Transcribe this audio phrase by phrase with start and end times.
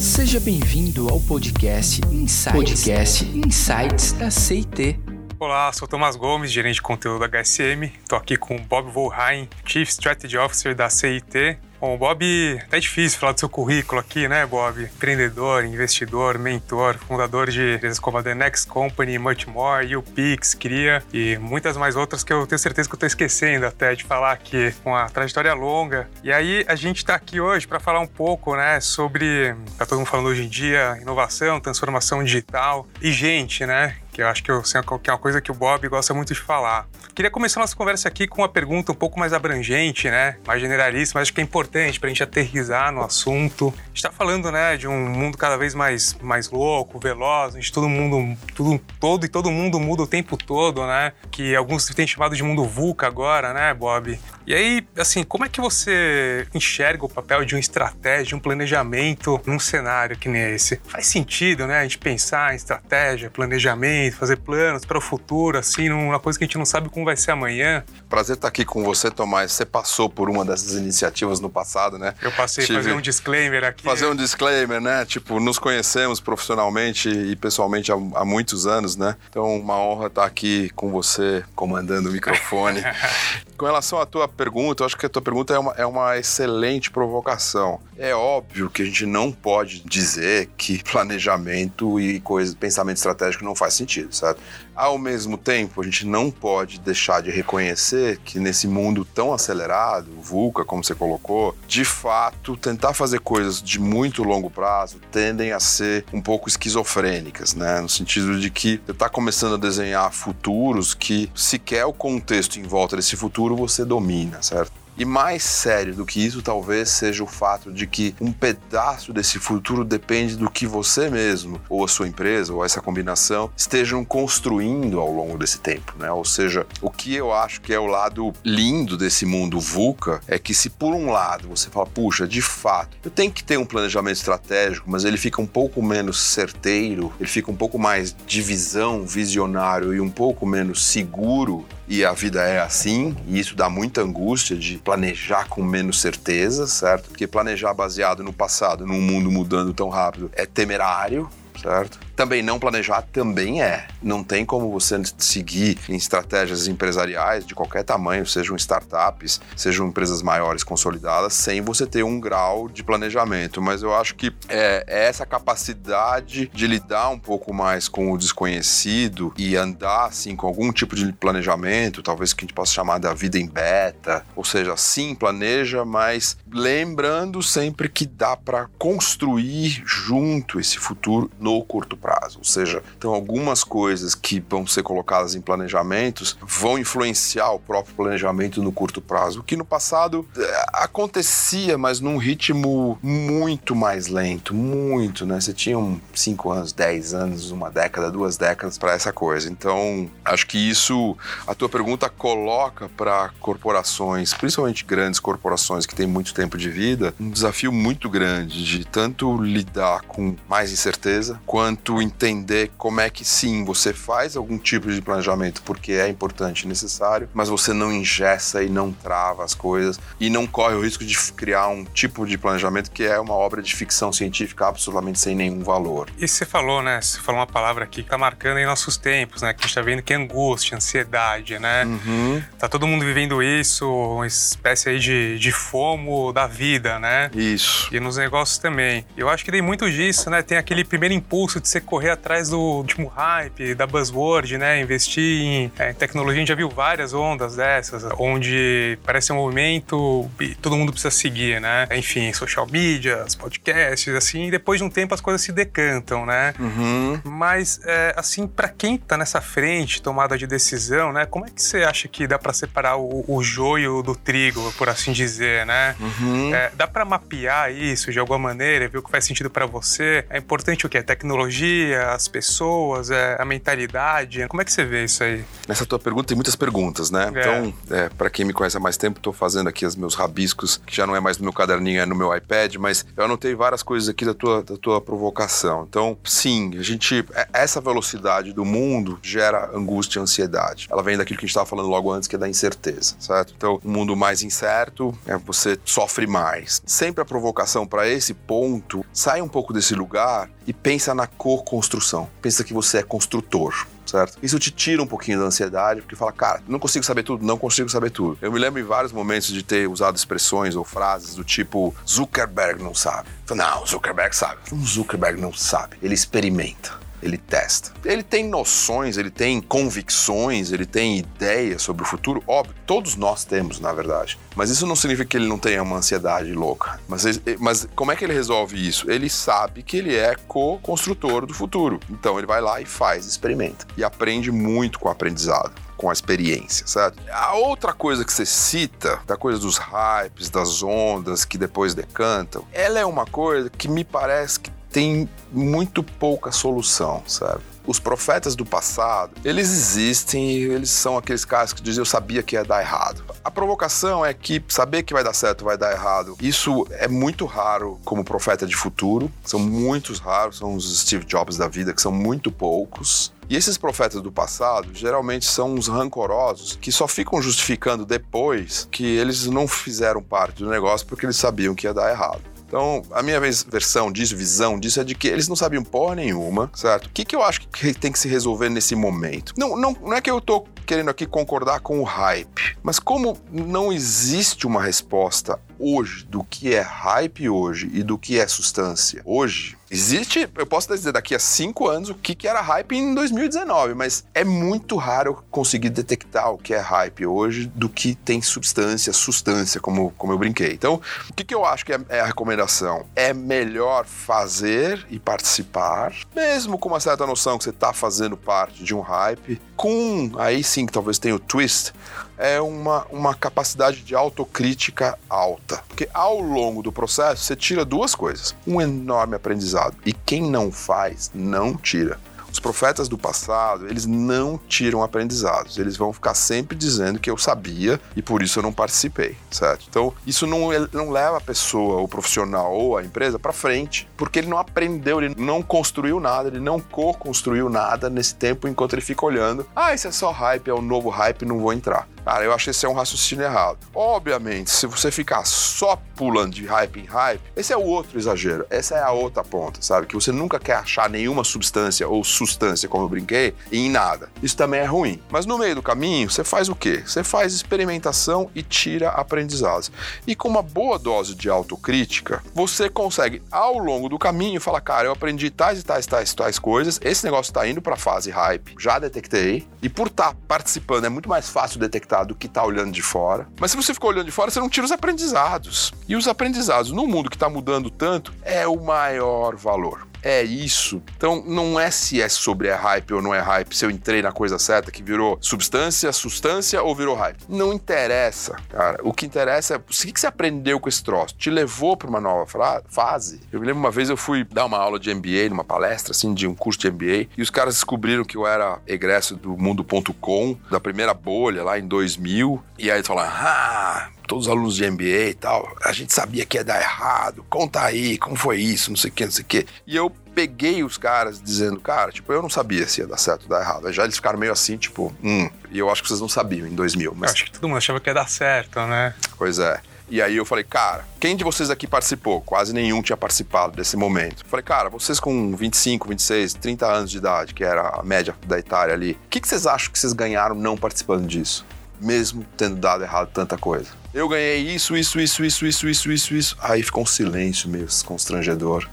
[0.00, 4.96] Seja bem-vindo ao podcast Insights, podcast Insights da CIT.
[5.40, 7.92] Olá, sou Tomás Gomes, gerente de conteúdo da HSM.
[8.00, 11.58] Estou aqui com o Bob Volheim, Chief Strategy Officer da CIT.
[11.80, 14.82] Bom, Bob, é difícil falar do seu currículo aqui, né, Bob?
[14.82, 21.04] Empreendedor, investidor, mentor, fundador de empresas como a The Next Company, Much More, UPix, Cria
[21.12, 24.32] e muitas mais outras que eu tenho certeza que eu estou esquecendo até de falar
[24.32, 26.10] aqui, com uma trajetória longa.
[26.24, 29.98] E aí a gente está aqui hoje para falar um pouco, né, sobre, tá todo
[29.98, 33.94] mundo falando hoje em dia, inovação, transformação digital e gente, né?
[34.18, 34.62] Que eu acho que, eu,
[35.00, 36.88] que é uma coisa que o Bob gosta muito de falar.
[37.14, 40.38] Queria começar nossa conversa aqui com uma pergunta um pouco mais abrangente, né?
[40.44, 43.72] Mais generalista, mas acho que é importante para a gente aterrizar no assunto.
[43.76, 47.70] A gente está falando, né, de um mundo cada vez mais, mais louco, veloz, onde
[47.70, 51.12] todo mundo, tudo, todo e todo mundo muda o tempo todo, né?
[51.30, 54.18] Que alguns têm chamado de mundo VUCA agora, né, Bob?
[54.48, 58.40] E aí, assim, como é que você enxerga o papel de uma estratégia, de um
[58.40, 60.80] planejamento num cenário que nem esse?
[60.88, 65.88] Faz sentido, né, a gente pensar em estratégia, planejamento, fazer planos para o futuro, assim,
[65.88, 67.84] numa coisa que a gente não sabe como vai ser amanhã?
[68.08, 69.52] Prazer estar aqui com você, Tomás.
[69.52, 72.14] Você passou por uma dessas iniciativas no passado, né?
[72.22, 73.84] Eu passei a fazer um disclaimer aqui.
[73.84, 75.04] Fazer um disclaimer, né?
[75.04, 79.16] Tipo, nos conhecemos profissionalmente e pessoalmente há, há muitos anos, né?
[79.28, 82.82] Então, uma honra estar aqui com você, comandando o microfone.
[83.58, 86.16] com relação à tua pergunta, eu acho que a tua pergunta é uma, é uma
[86.16, 87.80] excelente provocação.
[87.98, 93.56] É óbvio que a gente não pode dizer que planejamento e coisa, pensamento estratégico não
[93.56, 94.40] faz sentido, certo?
[94.74, 100.10] Ao mesmo tempo, a gente não pode deixar de reconhecer que nesse mundo tão acelerado,
[100.20, 105.58] VUCA, como você colocou, de fato, tentar fazer coisas de muito longo prazo tendem a
[105.58, 107.80] ser um pouco esquizofrênicas, né?
[107.80, 112.62] No sentido de que você está começando a desenhar futuros que sequer o contexto em
[112.62, 114.87] volta desse futuro você domina, certo?
[114.98, 119.38] E mais sério do que isso, talvez seja o fato de que um pedaço desse
[119.38, 124.98] futuro depende do que você mesmo, ou a sua empresa, ou essa combinação, estejam construindo
[124.98, 126.10] ao longo desse tempo, né?
[126.10, 130.36] Ou seja, o que eu acho que é o lado lindo desse mundo VUCA é
[130.36, 133.64] que se por um lado você fala, puxa, de fato, eu tenho que ter um
[133.64, 138.42] planejamento estratégico, mas ele fica um pouco menos certeiro, ele fica um pouco mais de
[138.42, 143.70] visão, visionário e um pouco menos seguro, e a vida é assim, e isso dá
[143.70, 147.08] muita angústia de planejar com menos certeza, certo?
[147.08, 151.98] Porque planejar baseado no passado, num mundo mudando tão rápido, é temerário, certo?
[152.18, 153.86] Também não planejar também é.
[154.02, 160.20] Não tem como você seguir em estratégias empresariais de qualquer tamanho, sejam startups, sejam empresas
[160.20, 163.62] maiores consolidadas, sem você ter um grau de planejamento.
[163.62, 168.18] Mas eu acho que é, é essa capacidade de lidar um pouco mais com o
[168.18, 172.98] desconhecido e andar assim com algum tipo de planejamento, talvez que a gente possa chamar
[172.98, 179.84] da vida em beta, ou seja, sim, planeja, mas lembrando sempre que dá para construir
[179.86, 182.38] junto esse futuro no curto prazo prazo.
[182.38, 187.94] Ou seja, então algumas coisas que vão ser colocadas em planejamentos vão influenciar o próprio
[187.94, 194.08] planejamento no curto prazo, o que no passado é, acontecia, mas num ritmo muito mais
[194.08, 195.38] lento, muito, né?
[195.38, 195.76] Você tinha
[196.14, 199.50] 5 anos, 10 anos, uma década, duas décadas para essa coisa.
[199.50, 206.06] Então, acho que isso a tua pergunta coloca para corporações, principalmente grandes corporações que têm
[206.06, 211.97] muito tempo de vida, um desafio muito grande de tanto lidar com mais incerteza quanto
[212.02, 216.68] entender como é que sim, você faz algum tipo de planejamento porque é importante e
[216.68, 221.04] necessário, mas você não ingessa e não trava as coisas e não corre o risco
[221.04, 225.34] de criar um tipo de planejamento que é uma obra de ficção científica absolutamente sem
[225.34, 226.08] nenhum valor.
[226.18, 227.00] E você falou, né?
[227.00, 229.52] Você falou uma palavra aqui que tá marcando em nossos tempos, né?
[229.52, 231.84] Que a gente tá vendo que é angústia, ansiedade, né?
[231.84, 232.42] Uhum.
[232.58, 237.30] Tá todo mundo vivendo isso, uma espécie aí de, de fomo da vida, né?
[237.34, 237.88] Isso.
[237.94, 239.04] E nos negócios também.
[239.16, 240.42] Eu acho que tem muito disso, né?
[240.42, 244.80] Tem aquele primeiro impulso de ser correr atrás do último hype, da buzzword, né?
[244.80, 250.28] Investir em é, tecnologia, a gente já viu várias ondas dessas, onde parece um movimento
[250.40, 251.86] e todo mundo precisa seguir, né?
[251.92, 256.54] Enfim, social media, podcasts, assim, e depois de um tempo as coisas se decantam, né?
[256.58, 257.20] Uhum.
[257.24, 261.26] Mas, é, assim, para quem tá nessa frente, tomada de decisão, né?
[261.26, 264.88] Como é que você acha que dá para separar o, o, joio do trigo, por
[264.88, 265.94] assim dizer, né?
[266.00, 266.54] Uhum.
[266.54, 270.24] É, dá para mapear isso de alguma maneira, ver o que faz sentido para você?
[270.30, 271.02] É importante o quê?
[271.02, 271.67] Te tecnologia,
[272.12, 274.46] as pessoas, é, a mentalidade?
[274.48, 275.44] Como é que você vê isso aí?
[275.66, 277.30] Nessa tua pergunta tem muitas perguntas, né?
[277.34, 277.40] É.
[277.40, 280.80] Então, é, para quem me conhece há mais tempo, estou fazendo aqui os meus rabiscos,
[280.86, 283.54] que já não é mais no meu caderninho, é no meu iPad, mas eu anotei
[283.54, 285.86] várias coisas aqui da tua, da tua provocação.
[285.88, 287.24] Então, sim, a gente.
[287.34, 290.86] é- Essa velocidade do mundo gera angústia e ansiedade.
[290.90, 293.52] Ela vem daquilo que a gente estava falando logo antes, que é da incerteza, certo?
[293.56, 296.82] Então, um mundo mais incerto, é, você sofre mais.
[296.86, 302.28] Sempre a provocação para esse ponto, sai um pouco desse lugar e pensa na co-construção.
[302.42, 304.38] Pensa que você é construtor certo?
[304.42, 307.58] Isso te tira um pouquinho da ansiedade, porque fala, cara, não consigo saber tudo, não
[307.58, 308.38] consigo saber tudo.
[308.40, 312.82] Eu me lembro em vários momentos de ter usado expressões ou frases do tipo, Zuckerberg
[312.82, 313.28] não sabe.
[313.50, 314.60] Não, Zuckerberg sabe.
[314.72, 316.98] Um Zuckerberg não sabe, ele experimenta.
[317.22, 317.92] Ele testa.
[318.04, 322.42] Ele tem noções, ele tem convicções, ele tem ideias sobre o futuro.
[322.46, 324.38] Óbvio, todos nós temos, na verdade.
[324.54, 327.00] Mas isso não significa que ele não tenha uma ansiedade louca.
[327.08, 327.24] Mas,
[327.58, 329.10] mas como é que ele resolve isso?
[329.10, 332.00] Ele sabe que ele é co-construtor do futuro.
[332.10, 333.86] Então ele vai lá e faz, experimenta.
[333.96, 337.20] E aprende muito com o aprendizado com a experiência, certo?
[337.28, 342.64] A outra coisa que você cita, da coisa dos hypes, das ondas que depois decantam,
[342.72, 347.62] ela é uma coisa que me parece que tem muito pouca solução, sabe?
[347.86, 352.54] Os profetas do passado, eles existem eles são aqueles caras que dizem eu sabia que
[352.54, 353.24] ia dar errado.
[353.42, 356.36] A provocação é que saber que vai dar certo vai dar errado.
[356.38, 359.32] Isso é muito raro como profeta de futuro.
[359.42, 363.32] São muitos raros, são os Steve Jobs da vida, que são muito poucos.
[363.48, 369.16] E esses profetas do passado geralmente são uns rancorosos que só ficam justificando depois que
[369.16, 372.42] eles não fizeram parte do negócio porque eles sabiam que ia dar errado.
[372.68, 376.70] Então, a minha versão disso, visão disso, é de que eles não sabiam porra nenhuma,
[376.74, 377.06] certo?
[377.06, 379.54] O que, que eu acho que tem que se resolver nesse momento?
[379.56, 383.38] Não, não, não é que eu tô querendo aqui concordar com o hype, mas como
[383.50, 389.22] não existe uma resposta hoje do que é hype hoje e do que é substância
[389.24, 393.14] hoje, existe, eu posso dizer daqui a cinco anos o que, que era hype em
[393.14, 398.42] 2019, mas é muito raro conseguir detectar o que é hype hoje do que tem
[398.42, 400.72] substância, substância, como, como eu brinquei.
[400.72, 403.06] Então, o que, que eu acho que é, é a recomendação?
[403.14, 408.84] É melhor fazer e participar, mesmo com uma certa noção que você está fazendo parte
[408.84, 411.92] de um hype, com, aí sim que talvez tenha o twist,
[412.36, 415.82] é uma, uma capacidade de autocrítica alta.
[415.86, 419.96] Porque ao longo do processo você tira duas coisas: um enorme aprendizado.
[420.04, 422.18] E quem não faz, não tira.
[422.52, 425.78] Os profetas do passado, eles não tiram aprendizados.
[425.78, 429.86] Eles vão ficar sempre dizendo que eu sabia e por isso eu não participei, certo?
[429.88, 434.38] Então, isso não, não leva a pessoa, o profissional ou a empresa para frente, porque
[434.38, 439.02] ele não aprendeu, ele não construiu nada, ele não co-construiu nada nesse tempo enquanto ele
[439.02, 439.66] fica olhando.
[439.74, 442.08] Ah, isso é só hype, é o novo hype, não vou entrar.
[442.28, 443.78] Cara, eu acho que esse é um raciocínio errado.
[443.94, 448.66] Obviamente, se você ficar só pulando de hype em hype, esse é o outro exagero.
[448.68, 450.06] Essa é a outra ponta, sabe?
[450.06, 454.28] Que você nunca quer achar nenhuma substância ou substância, como eu brinquei, em nada.
[454.42, 455.22] Isso também é ruim.
[455.30, 457.02] Mas no meio do caminho, você faz o quê?
[457.06, 459.90] Você faz experimentação e tira aprendizados.
[460.26, 465.08] E com uma boa dose de autocrítica, você consegue, ao longo do caminho, falar, cara,
[465.08, 468.74] eu aprendi tais e tais, tais, tais coisas, esse negócio está indo para fase hype,
[468.78, 472.64] já detectei, e por estar tá participando é muito mais fácil detectar do que tá
[472.64, 473.46] olhando de fora.
[473.60, 475.92] Mas se você ficou olhando de fora, você não tira os aprendizados.
[476.08, 480.07] E os aprendizados no mundo que está mudando tanto é o maior valor.
[480.22, 481.02] É isso.
[481.16, 484.22] Então, não é se é sobre é hype ou não é hype, se eu entrei
[484.22, 487.38] na coisa certa que virou substância, substância ou virou hype.
[487.48, 488.98] Não interessa, cara.
[489.02, 491.34] O que interessa é o que você aprendeu com esse troço.
[491.36, 492.46] Te levou para uma nova
[492.88, 493.40] fase?
[493.52, 496.34] Eu me lembro uma vez eu fui dar uma aula de MBA, numa palestra, assim,
[496.34, 500.56] de um curso de MBA, e os caras descobriram que eu era egresso do mundo.com,
[500.70, 504.88] da primeira bolha, lá em 2000, e aí eles falaram, ah, todos os alunos de
[504.88, 508.90] MBA e tal, a gente sabia que ia dar errado, conta aí, como foi isso,
[508.90, 509.66] não sei o que, não sei o que.
[509.86, 513.44] E eu peguei os caras dizendo, cara, tipo, eu não sabia se ia dar certo
[513.44, 513.88] ou dar errado.
[513.88, 516.66] Aí já eles ficaram meio assim, tipo, hum, e eu acho que vocês não sabiam
[516.66, 517.14] em 2000.
[517.16, 517.30] Mas...
[517.30, 519.14] Eu acho que todo mundo achava que ia dar certo, né?
[519.36, 519.80] Pois é.
[520.10, 522.40] E aí eu falei, cara, quem de vocês aqui participou?
[522.40, 524.42] Quase nenhum tinha participado desse momento.
[524.42, 528.34] Eu falei, cara, vocês com 25, 26, 30 anos de idade, que era a média
[528.46, 531.66] da Itália ali, o que, que vocês acham que vocês ganharam não participando disso?
[532.00, 533.90] Mesmo tendo dado errado tanta coisa.
[534.18, 536.56] Eu ganhei isso, isso, isso, isso, isso, isso, isso, isso.
[536.58, 538.84] Aí ficou um silêncio meio constrangedor.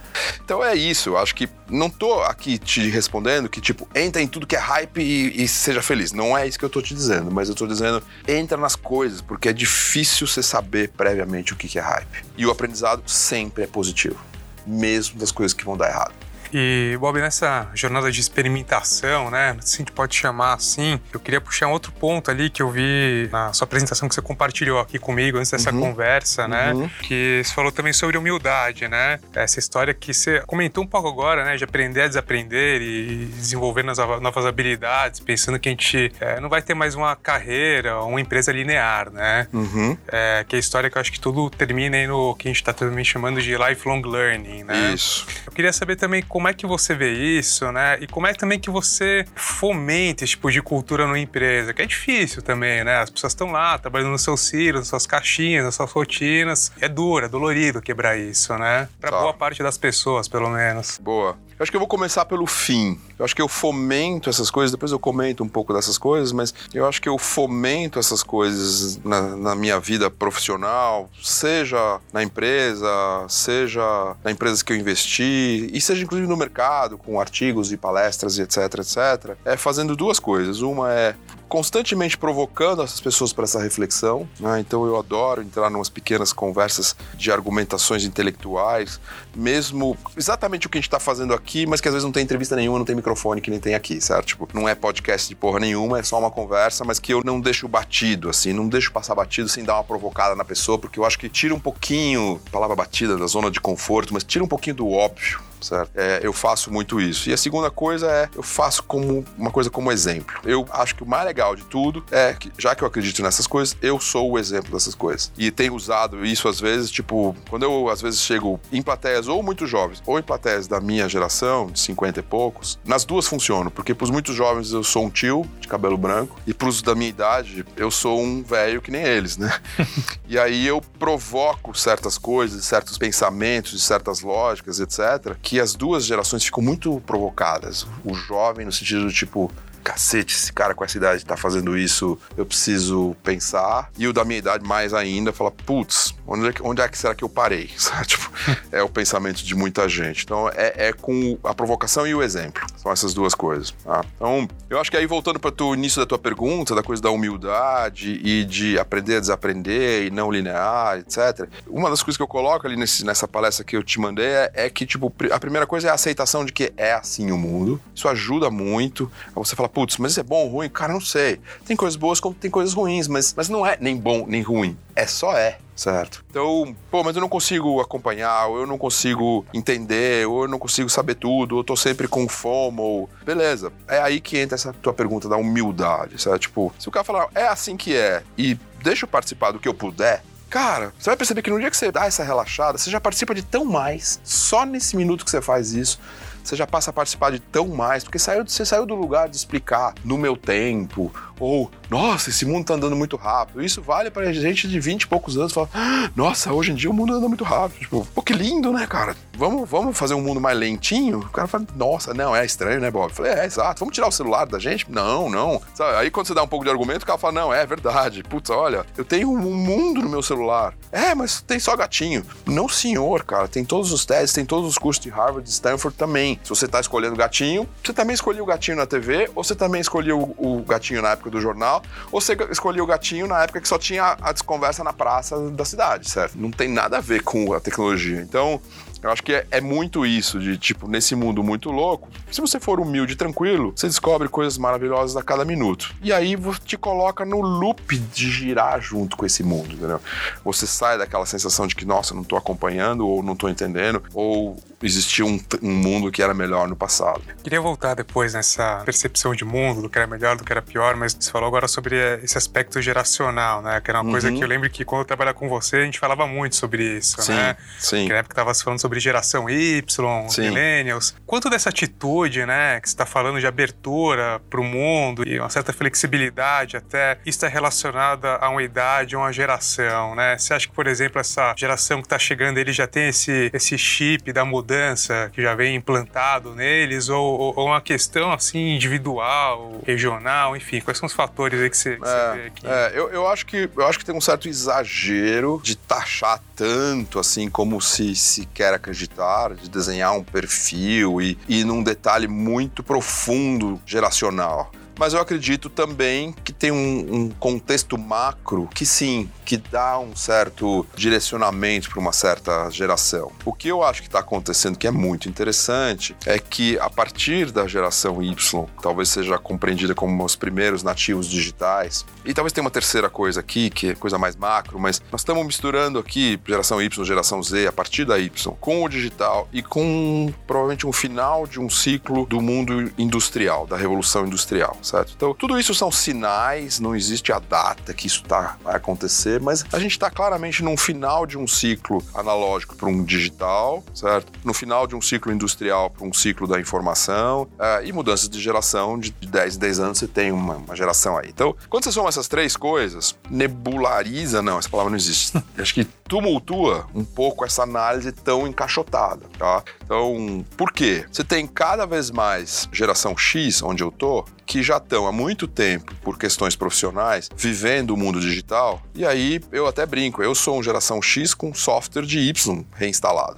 [0.43, 4.27] Então é isso, eu acho que não tô aqui te respondendo que, tipo, entra em
[4.27, 6.11] tudo que é hype e, e, seja feliz.
[6.11, 9.19] Não é isso que eu tô te dizendo, mas eu tô dizendo, entra nas coisas,
[9.19, 12.23] porque é difícil você saber previamente o que, que é hype.
[12.37, 14.23] E o aprendizado sempre é positivo,
[14.63, 16.13] mesmo das coisas que vão dar errado.
[16.57, 21.41] E, Bob, nessa jornada de experimentação, né, se a gente pode chamar assim, eu queria
[21.41, 24.97] puxar um outro ponto ali que eu vi na sua apresentação que você compartilhou aqui
[24.97, 25.81] comigo antes dessa uhum.
[25.81, 26.89] conversa, né, uhum.
[27.01, 31.43] que você falou também sobre humildade, né, essa história que você comentou um pouco agora,
[31.43, 36.47] né, de aprender a desaprender e desenvolver novas habilidades, pensando que a gente é, não
[36.47, 39.97] vai ter mais uma carreira, uma empresa linear, né, uhum.
[40.07, 42.49] é, que é a história que eu acho que tudo termina aí no que a
[42.49, 44.93] gente está também chamando de lifelong learning, né.
[44.93, 45.27] Isso.
[45.45, 47.97] Eu queria saber também como é que você vê isso, né?
[48.01, 51.85] E como é também que você fomenta esse tipo de cultura numa empresa, que é
[51.85, 52.97] difícil também, né?
[52.97, 56.71] As pessoas estão lá, trabalhando nos seus silos, nas suas caixinhas, nas suas rotinas.
[56.79, 58.87] É duro, é dolorido quebrar isso, né?
[58.99, 59.19] Para tá.
[59.19, 60.99] boa parte das pessoas, pelo menos.
[61.01, 61.37] Boa.
[61.57, 62.99] Eu acho que eu vou começar pelo fim.
[63.17, 66.53] Eu acho que eu fomento essas coisas, depois eu comento um pouco dessas coisas, mas
[66.73, 72.89] eu acho que eu fomento essas coisas na, na minha vida profissional, seja na empresa,
[73.29, 78.37] seja na empresa que eu investi, e seja inclusive no mercado, com artigos e palestras
[78.37, 79.37] e etc, etc.
[79.45, 80.61] É fazendo duas coisas.
[80.61, 81.15] Uma é
[81.47, 84.27] constantemente provocando essas pessoas para essa reflexão.
[84.39, 84.59] Né?
[84.59, 88.99] Então eu adoro entrar em umas pequenas conversas de argumentações intelectuais,
[89.35, 92.23] mesmo exatamente o que a gente está fazendo aqui, mas que às vezes não tem
[92.23, 94.27] entrevista nenhuma, não tem microfone que nem tem aqui, certo?
[94.27, 97.39] Tipo, não é podcast de porra nenhuma, é só uma conversa, mas que eu não
[97.39, 101.05] deixo batido, assim, não deixo passar batido sem dar uma provocada na pessoa, porque eu
[101.05, 104.75] acho que tira um pouquinho, palavra batida, da zona de conforto, mas tira um pouquinho
[104.75, 105.91] do óbvio certo?
[105.95, 107.29] É, eu faço muito isso.
[107.29, 110.35] E a segunda coisa é, eu faço como uma coisa como exemplo.
[110.45, 113.47] Eu acho que o mais legal de tudo é que, já que eu acredito nessas
[113.47, 115.31] coisas, eu sou o exemplo dessas coisas.
[115.37, 119.41] E tenho usado isso às vezes, tipo, quando eu às vezes chego em plateias ou
[119.41, 123.71] muito jovens, ou em plateias da minha geração, de 50 e poucos, nas duas funcionam,
[123.71, 127.09] porque pros muitos jovens eu sou um tio de cabelo branco, e pros da minha
[127.09, 129.51] idade eu sou um velho que nem eles, né?
[130.27, 136.43] e aí eu provoco certas coisas, certos pensamentos, certas lógicas, etc., que as duas gerações
[136.43, 137.85] ficam muito provocadas.
[138.03, 139.51] O jovem, no sentido do tipo,
[139.85, 143.91] cacete, esse cara com essa idade tá fazendo isso, eu preciso pensar.
[143.95, 146.97] E o da minha idade, mais ainda, fala, putz, onde, é que, onde é que
[146.97, 147.69] será que eu parei?
[148.07, 148.31] tipo,
[148.71, 150.23] é o pensamento de muita gente.
[150.23, 152.65] Então, é, é, com a provocação e o exemplo.
[152.77, 153.75] São essas duas coisas.
[153.83, 154.03] Tá?
[154.15, 157.11] Então, eu acho que aí, voltando para o início da tua pergunta, da coisa da
[157.11, 161.47] humildade e de aprender a desaprender e não linear, etc.
[161.67, 164.51] Uma das coisas que eu coloco ali nesse, nessa palestra que eu te mandei é,
[164.55, 167.79] é que, tipo, a primeira coisa é a aceitação de que é assim o mundo.
[167.93, 169.11] Isso ajuda muito.
[169.35, 170.69] Você fala, putz, mas isso é bom ou ruim?
[170.69, 171.41] Cara, não sei.
[171.65, 174.77] Tem coisas boas como tem coisas ruins, mas, mas não é nem bom nem ruim.
[174.95, 175.57] É só é.
[175.75, 176.23] Certo.
[176.29, 180.57] Então, pô, mas eu não consigo acompanhar, ou eu não consigo entender, ou eu não
[180.57, 183.09] consigo saber tudo, ou eu tô sempre com fome, ou...
[183.25, 183.73] Beleza.
[183.85, 186.43] É aí que entra essa tua pergunta da humildade, certo?
[186.43, 189.67] Tipo, se o cara falar, é assim que é, e deixa eu participar do que
[189.67, 192.89] eu puder, Cara, você vai perceber que no dia que você dá essa relaxada, você
[192.89, 194.21] já participa de tão mais.
[194.23, 195.99] Só nesse minuto que você faz isso,
[196.45, 199.35] você já passa a participar de tão mais, porque saiu, você saiu do lugar de
[199.35, 203.63] explicar no meu tempo, ou nossa, esse mundo tá andando muito rápido.
[203.63, 206.89] Isso vale pra gente de 20 e poucos anos falar, ah, nossa, hoje em dia
[206.89, 207.79] o mundo anda muito rápido.
[207.79, 209.15] Tipo, pô, que lindo, né, cara?
[209.37, 211.19] Vamos, vamos fazer um mundo mais lentinho?
[211.19, 213.09] O cara fala, nossa, não, é estranho, né, Bob?
[213.09, 213.79] Eu falei, é, exato.
[213.79, 214.89] Vamos tirar o celular da gente?
[214.89, 215.61] Não, não.
[215.73, 215.97] Sabe?
[215.97, 218.23] Aí quando você dá um pouco de argumento, o cara fala, não, é verdade.
[218.23, 220.73] Putz, olha, eu tenho um mundo no meu celular.
[220.91, 222.25] É, mas tem só gatinho.
[222.45, 223.47] Não, senhor, cara.
[223.47, 226.39] Tem todos os testes, tem todos os cursos de Harvard, Stanford também.
[226.43, 229.81] Se você tá escolhendo gatinho, você também escolheu o gatinho na TV, ou você também
[229.81, 231.74] escolheu o gatinho na época do jornal,
[232.11, 235.65] ou você escolheu o gatinho na época que só tinha a desconversa na praça da
[235.65, 236.37] cidade, certo?
[236.37, 238.21] Não tem nada a ver com a tecnologia.
[238.21, 238.61] Então,
[239.05, 242.59] eu acho que é, é, muito isso, de tipo, nesse mundo muito louco, se você
[242.59, 245.93] for humilde e tranquilo, você descobre coisas maravilhosas a cada minuto.
[246.01, 246.35] E aí
[246.65, 250.01] te coloca no loop de girar junto com esse mundo, entendeu?
[250.43, 254.57] Você sai daquela sensação de que, nossa, não tô acompanhando, ou não tô entendendo, ou
[254.81, 257.21] existia um, um, mundo que era melhor no passado.
[257.43, 260.95] Queria voltar depois nessa percepção de mundo, do que era melhor, do que era pior,
[260.95, 263.79] mas você falou agora sobre esse aspecto geracional, né?
[263.81, 264.11] Que era uma uhum.
[264.11, 266.97] coisa que eu lembro que quando eu trabalhava com você, a gente falava muito sobre
[266.97, 267.55] isso, sim, né?
[267.79, 268.05] Sim.
[268.05, 270.41] Que na época tava falando sobre geração Y, sim.
[270.41, 271.15] millennials.
[271.25, 275.49] Quanto dessa atitude, né, que você está falando de abertura para o mundo e uma
[275.49, 280.37] certa flexibilidade até, está relacionada a uma idade, a uma geração, né?
[280.37, 283.77] Você acha que, por exemplo, essa geração que está chegando, ele já tem esse, esse
[283.77, 290.55] chip da mudança que já vem implantado neles ou, ou uma questão assim individual, regional,
[290.55, 292.67] enfim, quais são os fatores aí que você, que é, você vê aqui?
[292.67, 297.19] É, eu, eu, acho que, eu acho que tem um certo exagero de taxar tanto
[297.19, 302.83] assim como se, se quer acreditar, de desenhar um perfil e, e num detalhe muito
[302.83, 304.71] profundo geracional.
[304.97, 310.15] mas eu acredito também que tem um, um contexto macro que sim, que dá um
[310.15, 313.31] certo direcionamento para uma certa geração.
[313.43, 317.51] O que eu acho que está acontecendo que é muito interessante é que a partir
[317.51, 322.71] da geração Y, talvez seja compreendida como os primeiros nativos digitais, e talvez tenha uma
[322.71, 327.05] terceira coisa aqui, que é coisa mais macro, mas nós estamos misturando aqui geração Y,
[327.05, 331.59] geração Z, a partir da Y, com o digital e com provavelmente um final de
[331.59, 335.13] um ciclo do mundo industrial, da revolução industrial, certo?
[335.15, 339.65] Então, tudo isso são sinais, não existe a data que isso tá, vai acontecer, mas
[339.71, 344.31] a gente está claramente num final de um ciclo analógico para um digital, certo?
[344.43, 348.39] No final de um ciclo industrial para um ciclo da informação uh, e mudanças de
[348.39, 351.29] geração de 10 em 10 anos você tem uma, uma, geração aí.
[351.29, 355.37] Então, quando você soma essas três coisas, nebulariza, não, essa palavra não existe.
[355.57, 359.63] Acho que tumultua um pouco essa análise tão encaixotada, tá?
[359.83, 361.05] Então, por quê?
[361.11, 365.47] Você tem cada vez mais geração X, onde eu tô, que já estão há muito
[365.47, 368.81] tempo, por questões profissionais, vivendo o mundo digital.
[368.93, 373.37] E aí eu até brinco, eu sou um geração X com software de Y reinstalado.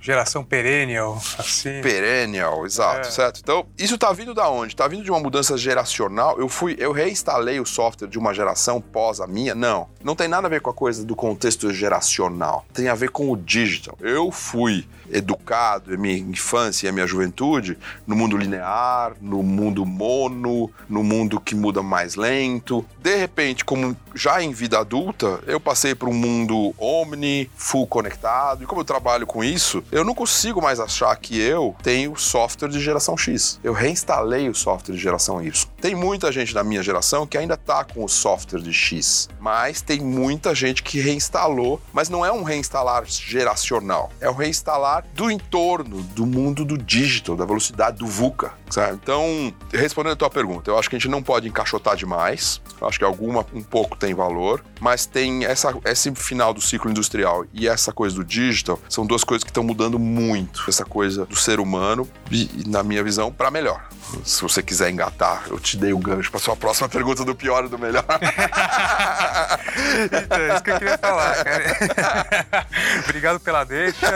[0.00, 1.80] Geração perennial, assim.
[1.82, 3.10] Perennial, exato, é.
[3.10, 3.40] certo?
[3.40, 4.74] Então, isso tá vindo da onde?
[4.74, 6.38] Tá vindo de uma mudança geracional.
[6.38, 9.54] Eu fui, eu reinstalei o software de uma geração pós a minha?
[9.54, 9.88] Não.
[10.02, 12.64] Não tem nada a ver com a coisa do contexto geracional.
[12.72, 13.96] Tem a ver com o digital.
[14.00, 17.76] Eu fui educado, a minha infância e a minha juventude,
[18.06, 22.84] no mundo linear, no mundo mono, no mundo que muda mais lento.
[23.02, 28.62] De repente, como já em vida adulta, eu passei para um mundo omni, full conectado.
[28.62, 32.68] E como eu trabalho com isso, eu não consigo mais achar que eu tenho software
[32.68, 33.58] de geração X.
[33.62, 35.68] Eu reinstalei o software de geração Y.
[35.80, 39.80] Tem muita gente da minha geração que ainda está com o software de X, mas
[39.80, 45.30] tem muita gente que reinstalou, mas não é um reinstalar geracional, é um reinstalar do
[45.30, 48.52] entorno, do mundo do digital, da velocidade do VUCA.
[48.70, 48.98] Sabe?
[49.02, 52.60] Então, respondendo a tua pergunta, eu acho que a gente não pode encaixotar demais.
[52.80, 56.90] Eu acho que alguma um pouco tem valor, mas tem essa, esse final do ciclo
[56.90, 60.64] industrial e essa coisa do digital são duas coisas que estão mudando muito.
[60.66, 63.88] Essa coisa do ser humano e, na minha visão, para melhor.
[64.24, 67.34] Se você quiser engatar, eu te dei o um gancho para sua próxima pergunta do
[67.34, 68.04] pior e do melhor.
[70.06, 72.66] então, é isso que eu queria falar, cara.
[73.04, 74.06] Obrigado pela deixa.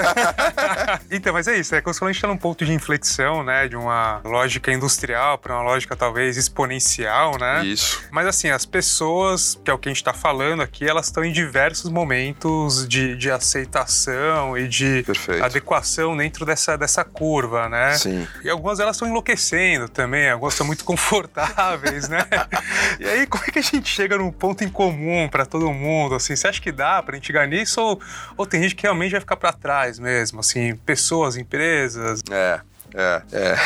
[1.11, 3.69] então, mas é isso, é como se a gente está num ponto de inflexão, né,
[3.69, 7.65] de uma lógica industrial para uma lógica talvez exponencial, né?
[7.65, 8.03] Isso.
[8.11, 11.25] Mas assim, as pessoas, que é o que a gente está falando aqui, elas estão
[11.25, 15.45] em diversos momentos de, de aceitação e de Perfeito.
[15.45, 17.97] adequação dentro dessa, dessa curva, né?
[17.97, 18.27] Sim.
[18.43, 22.27] E algumas elas estão enlouquecendo também, algumas estão muito confortáveis, né?
[23.01, 26.15] e aí, como é que a gente chega num ponto em comum para todo mundo?
[26.15, 28.01] Assim, você acha que dá para a gente ganhar nisso ou,
[28.37, 30.41] ou tem gente que realmente vai ficar para trás mesmo?
[30.41, 32.23] Assim, pessoas, empresas?
[32.31, 32.61] É.
[32.95, 33.57] É, é.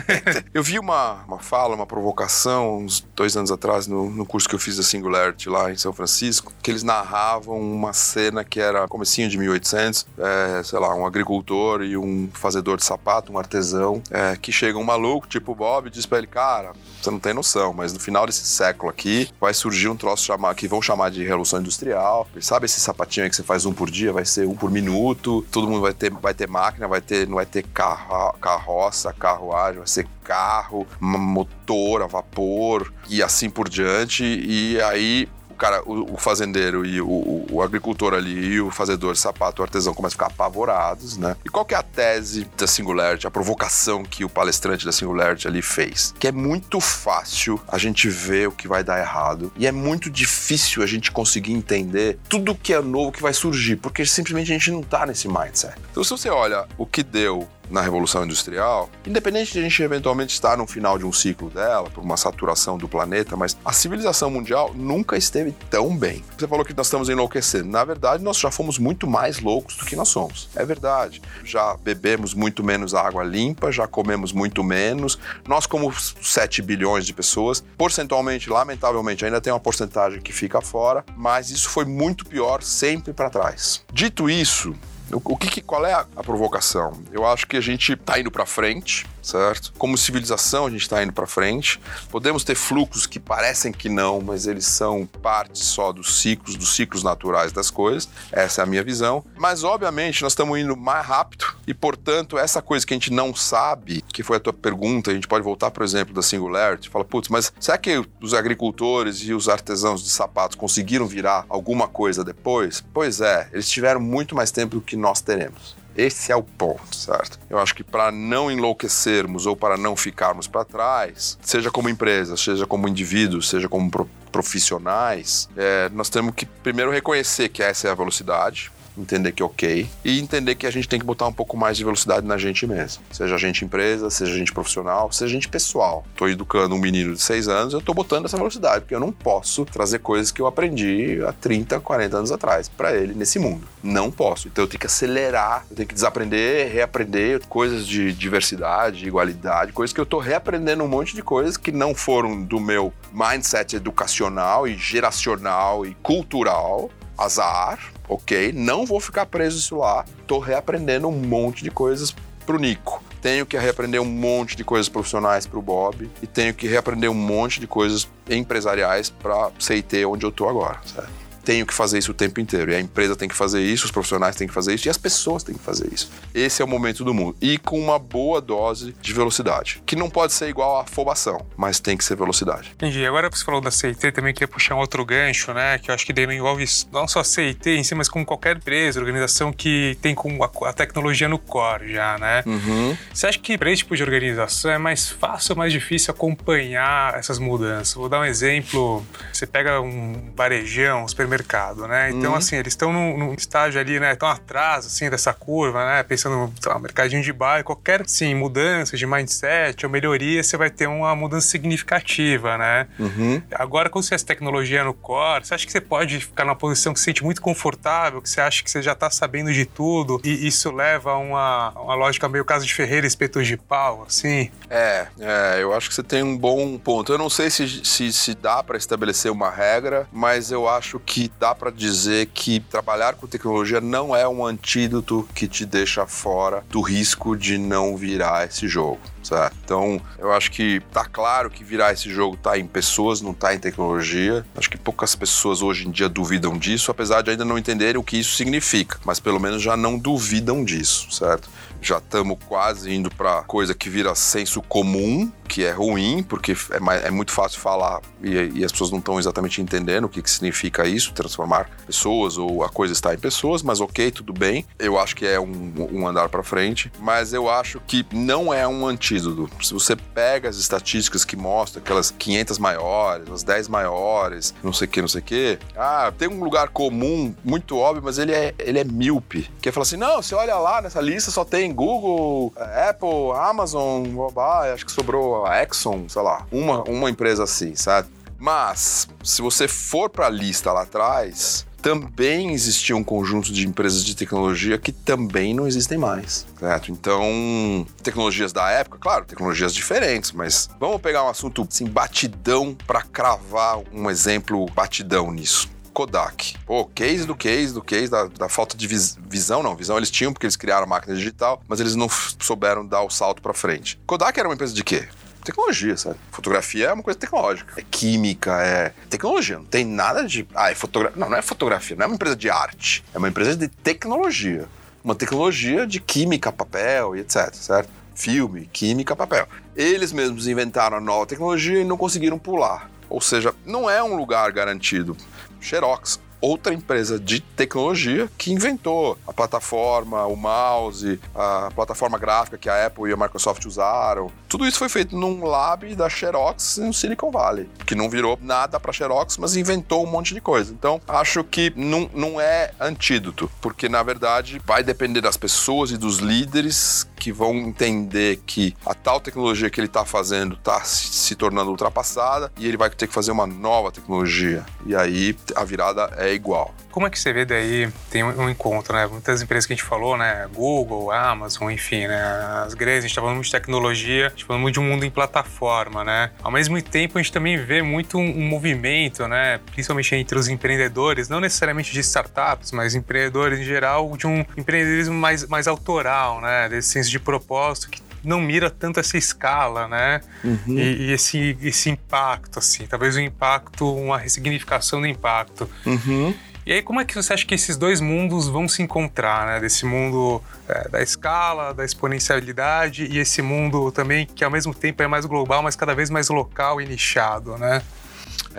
[0.54, 4.54] eu vi uma, uma fala, uma provocação, uns dois anos atrás, no, no curso que
[4.54, 8.88] eu fiz da Singularity lá em São Francisco, que eles narravam uma cena que era
[8.88, 14.02] comecinho de 1800, é, sei lá, um agricultor e um fazedor de sapato, um artesão,
[14.10, 17.34] é, que chega um maluco, tipo Bob, e diz pra ele, cara, você não tem
[17.34, 21.10] noção, mas no final desse século aqui vai surgir um troço chamar, que vão chamar
[21.10, 22.26] de revolução industrial.
[22.40, 25.44] Sabe esse sapatinho aí que você faz um por dia, vai ser um por minuto,
[25.50, 28.34] todo mundo vai ter, vai ter máquina, vai ter, não vai ter carro,
[28.78, 34.24] carroça, carruagem, vai ser carro, motor a vapor e assim por diante.
[34.24, 39.18] E aí cara, o, o fazendeiro e o, o, agricultor ali e o fazedor de
[39.18, 41.36] sapato, o artesão, começam a ficar apavorados, né?
[41.44, 45.48] E qual que é a tese da Singularity, a provocação que o palestrante da Singularity
[45.48, 46.14] ali fez?
[46.16, 50.08] Que é muito fácil a gente ver o que vai dar errado e é muito
[50.08, 54.54] difícil a gente conseguir entender tudo que é novo que vai surgir, porque simplesmente a
[54.54, 55.74] gente não tá nesse mindset.
[55.90, 60.32] Então, se você olha o que deu na Revolução Industrial, independente de a gente eventualmente
[60.32, 64.30] estar no final de um ciclo dela, por uma saturação do planeta, mas a civilização
[64.30, 66.24] mundial nunca esteve tão bem.
[66.36, 67.68] Você falou que nós estamos enlouquecendo.
[67.68, 70.48] Na verdade, nós já fomos muito mais loucos do que nós somos.
[70.54, 71.20] É verdade.
[71.44, 75.18] Já bebemos muito menos água limpa, já comemos muito menos.
[75.46, 81.04] Nós, como 7 bilhões de pessoas, percentualmente, lamentavelmente, ainda tem uma porcentagem que fica fora,
[81.16, 83.84] mas isso foi muito pior sempre para trás.
[83.92, 84.74] Dito isso,
[85.12, 87.02] o, que, qual é a, provocação?
[87.10, 89.72] Eu acho que a gente está indo para frente, certo?
[89.78, 91.80] Como civilização a gente está indo para frente.
[92.10, 96.74] Podemos ter fluxos que parecem que não, mas eles são parte só dos ciclos, dos
[96.74, 98.08] ciclos naturais das coisas.
[98.32, 99.24] Essa é a minha visão.
[99.36, 103.34] Mas obviamente nós estamos indo mais rápido e, portanto, essa coisa que a gente não
[103.34, 107.04] sabe, que foi a tua pergunta, a gente pode voltar, por exemplo, da Singularity, fala,
[107.04, 112.24] putz, mas será que os agricultores e os artesãos de sapatos conseguiram virar alguma coisa
[112.24, 112.84] depois?
[112.92, 115.76] Pois é, eles tiveram muito mais tempo do que nós teremos.
[115.96, 117.40] Esse é o ponto, certo?
[117.50, 122.36] Eu acho que para não enlouquecermos ou para não ficarmos para trás, seja como empresa,
[122.36, 123.90] seja como indivíduo, seja como
[124.30, 129.46] profissionais, é, nós temos que primeiro reconhecer que essa é a velocidade, entender que é
[129.46, 132.36] ok e entender que a gente tem que botar um pouco mais de velocidade na
[132.36, 133.02] gente mesmo.
[133.10, 136.04] Seja a gente empresa, seja a gente profissional, seja a gente pessoal.
[136.16, 139.12] Tô educando um menino de 6 anos, eu tô botando essa velocidade, porque eu não
[139.12, 143.66] posso trazer coisas que eu aprendi há 30, 40 anos atrás para ele nesse mundo.
[143.82, 144.48] Não posso.
[144.48, 149.72] Então eu tenho que acelerar, eu tenho que desaprender, reaprender coisas de diversidade, de igualdade,
[149.72, 153.76] coisas que eu tô reaprendendo um monte de coisas que não foram do meu mindset
[153.76, 158.52] educacional e geracional e cultural azar, ok?
[158.52, 160.04] Não vou ficar preso isso lá.
[160.26, 162.14] Tô reaprendendo um monte de coisas
[162.46, 163.02] pro Nico.
[163.20, 167.14] Tenho que reaprender um monte de coisas profissionais pro Bob e tenho que reaprender um
[167.14, 171.27] monte de coisas empresariais para CIT onde eu tô agora, certo?
[171.48, 172.70] Tenho que fazer isso o tempo inteiro.
[172.70, 174.98] E a empresa tem que fazer isso, os profissionais têm que fazer isso e as
[174.98, 176.10] pessoas têm que fazer isso.
[176.34, 177.34] Esse é o momento do mundo.
[177.40, 181.80] E com uma boa dose de velocidade, que não pode ser igual a afobação, mas
[181.80, 182.72] tem que ser velocidade.
[182.74, 183.06] Entendi.
[183.06, 185.78] Agora você falou da CIT, também queria puxar um outro gancho, né?
[185.78, 188.26] Que eu acho que daí não envolve não só a CIT em si, mas como
[188.26, 192.42] qualquer empresa, organização que tem com a, tecnologia no core já, né?
[192.44, 192.94] Uhum.
[193.10, 197.14] Você acha que para esse tipo de organização é mais fácil ou mais difícil acompanhar
[197.14, 197.94] essas mudanças?
[197.94, 199.02] Vou dar um exemplo.
[199.32, 202.10] Você pega um varejão, um supermercado mercado, né?
[202.10, 202.36] Então, uhum.
[202.36, 204.14] assim, eles estão num, num, estágio ali, né?
[204.16, 206.02] Tão atrás, assim, dessa curva, né?
[206.02, 210.70] Pensando no lá, mercadinho de bairro, qualquer, sim, mudança de mindset ou melhoria, você vai
[210.70, 212.88] ter uma mudança significativa, né?
[212.98, 213.42] Uhum.
[213.52, 216.98] Agora, com essa tecnologia no core, você acha que você pode ficar numa posição que
[216.98, 220.46] se sente muito confortável, que você acha que você já está sabendo de tudo e
[220.46, 224.50] isso leva a uma, uma lógica meio caso de Ferreira espetos de pau, assim?
[224.68, 227.12] É, é, eu acho que você tem um bom ponto.
[227.12, 231.17] Eu não sei se, se, se dá para estabelecer uma regra, mas eu acho que
[231.40, 236.62] dá para dizer que trabalhar com tecnologia não é um antídoto que te deixa fora
[236.70, 239.00] do risco de não virar esse jogo.
[239.22, 239.56] Certo?
[239.64, 243.54] Então, eu acho que tá claro que virar esse jogo tá em pessoas, não tá
[243.54, 244.46] em tecnologia.
[244.56, 248.04] Acho que poucas pessoas hoje em dia duvidam disso, apesar de ainda não entenderem o
[248.04, 251.50] que isso significa, mas pelo menos já não duvidam disso, certo?
[251.80, 256.80] Já estamos quase indo para coisa que vira senso comum, que é ruim, porque é,
[256.80, 260.22] mais, é muito fácil falar e, e as pessoas não estão exatamente entendendo o que,
[260.22, 264.66] que significa isso, transformar pessoas ou a coisa está em pessoas, mas ok, tudo bem.
[264.78, 268.66] Eu acho que é um, um andar para frente, mas eu acho que não é
[268.68, 269.48] um antídoto.
[269.64, 274.86] Se você pega as estatísticas que mostram aquelas 500 maiores, as 10 maiores, não sei
[274.86, 278.32] o que, não sei o que, ah, tem um lugar comum, muito óbvio, mas ele
[278.32, 279.50] é, ele é míope.
[279.60, 284.06] Que é falar assim, não, você olha lá nessa lista, só tem Google, Apple, Amazon,
[284.08, 288.08] babá, acho que sobrou a Exxon, sei lá, uma, uma empresa assim, sabe?
[288.38, 294.04] Mas, se você for para a lista lá atrás, também existia um conjunto de empresas
[294.04, 296.92] de tecnologia que também não existem mais, certo?
[296.92, 303.02] Então, tecnologias da época, claro, tecnologias diferentes, mas vamos pegar um assunto assim, batidão para
[303.02, 305.68] cravar um exemplo batidão nisso.
[305.98, 306.56] Kodak.
[306.64, 309.74] Pô, case do case do case, da, da falta de vis, visão, não.
[309.74, 312.08] Visão eles tinham porque eles criaram a máquina digital, mas eles não
[312.38, 313.98] souberam dar o salto para frente.
[314.06, 315.08] Kodak era uma empresa de quê?
[315.42, 316.16] tecnologia, sabe?
[316.30, 317.80] Fotografia é uma coisa tecnológica.
[317.80, 319.56] É química, é tecnologia.
[319.58, 320.46] Não tem nada de.
[320.54, 321.18] Ah, é fotografia.
[321.18, 323.02] Não, não é fotografia, não é uma empresa de arte.
[323.12, 324.68] É uma empresa de tecnologia.
[325.02, 327.90] Uma tecnologia de química, papel e etc, certo?
[328.14, 329.48] Filme, química, papel.
[329.74, 332.88] Eles mesmos inventaram a nova tecnologia e não conseguiram pular.
[333.08, 335.16] Ou seja, não é um lugar garantido.
[335.60, 342.68] Xerox outra empresa de tecnologia que inventou a plataforma, o mouse, a plataforma gráfica que
[342.68, 344.30] a Apple e a Microsoft usaram.
[344.48, 348.78] Tudo isso foi feito num lab da Xerox no Silicon Valley, que não virou nada
[348.78, 350.72] para Xerox, mas inventou um monte de coisa.
[350.72, 355.96] Então, acho que não, não é antídoto, porque na verdade vai depender das pessoas e
[355.96, 361.34] dos líderes que vão entender que a tal tecnologia que ele está fazendo está se
[361.34, 364.64] tornando ultrapassada e ele vai ter que fazer uma nova tecnologia.
[364.86, 366.74] E aí a virada é igual.
[366.90, 369.06] Como é que você vê daí, tem um encontro, né?
[369.06, 370.48] Muitas empresas que a gente falou, né?
[370.52, 372.20] Google, Amazon, enfim, né?
[372.64, 374.80] As grandes, a gente está falando muito de tecnologia, a gente tá falando muito de
[374.80, 376.32] um mundo em plataforma, né?
[376.42, 379.60] Ao mesmo tempo, a gente também vê muito um, um movimento, né?
[379.66, 385.14] Principalmente entre os empreendedores, não necessariamente de startups, mas empreendedores em geral, de um empreendedorismo
[385.14, 386.68] mais, mais autoral, né?
[386.68, 390.20] Desse de propósito que não mira tanto essa escala, né?
[390.44, 390.78] Uhum.
[390.78, 395.68] E, e, esse, esse impacto, assim, talvez um impacto, uma ressignificação do impacto.
[395.86, 396.34] Uhum.
[396.66, 399.60] E aí, como é que você acha que esses dois mundos vão se encontrar, né?
[399.60, 405.02] Desse mundo é, da escala, da exponencialidade e esse mundo também que ao mesmo tempo
[405.02, 407.82] é mais global, mas cada vez mais local e nichado, né?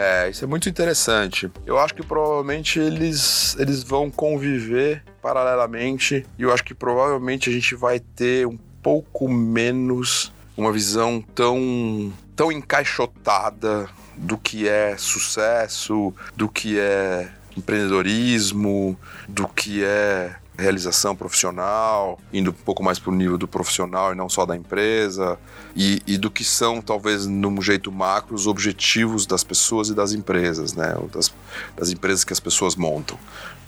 [0.01, 1.51] É, isso é muito interessante.
[1.65, 7.51] Eu acho que provavelmente eles, eles vão conviver paralelamente e eu acho que provavelmente a
[7.51, 16.13] gente vai ter um pouco menos uma visão tão, tão encaixotada do que é sucesso,
[16.33, 23.15] do que é empreendedorismo, do que é realização profissional, indo um pouco mais para o
[23.15, 25.38] nível do profissional e não só da empresa,
[25.76, 30.12] e, e, do que são, talvez, num jeito macro, os objetivos das pessoas e das
[30.12, 30.95] empresas, né?
[31.12, 31.34] Das,
[31.76, 33.17] das empresas que as pessoas montam.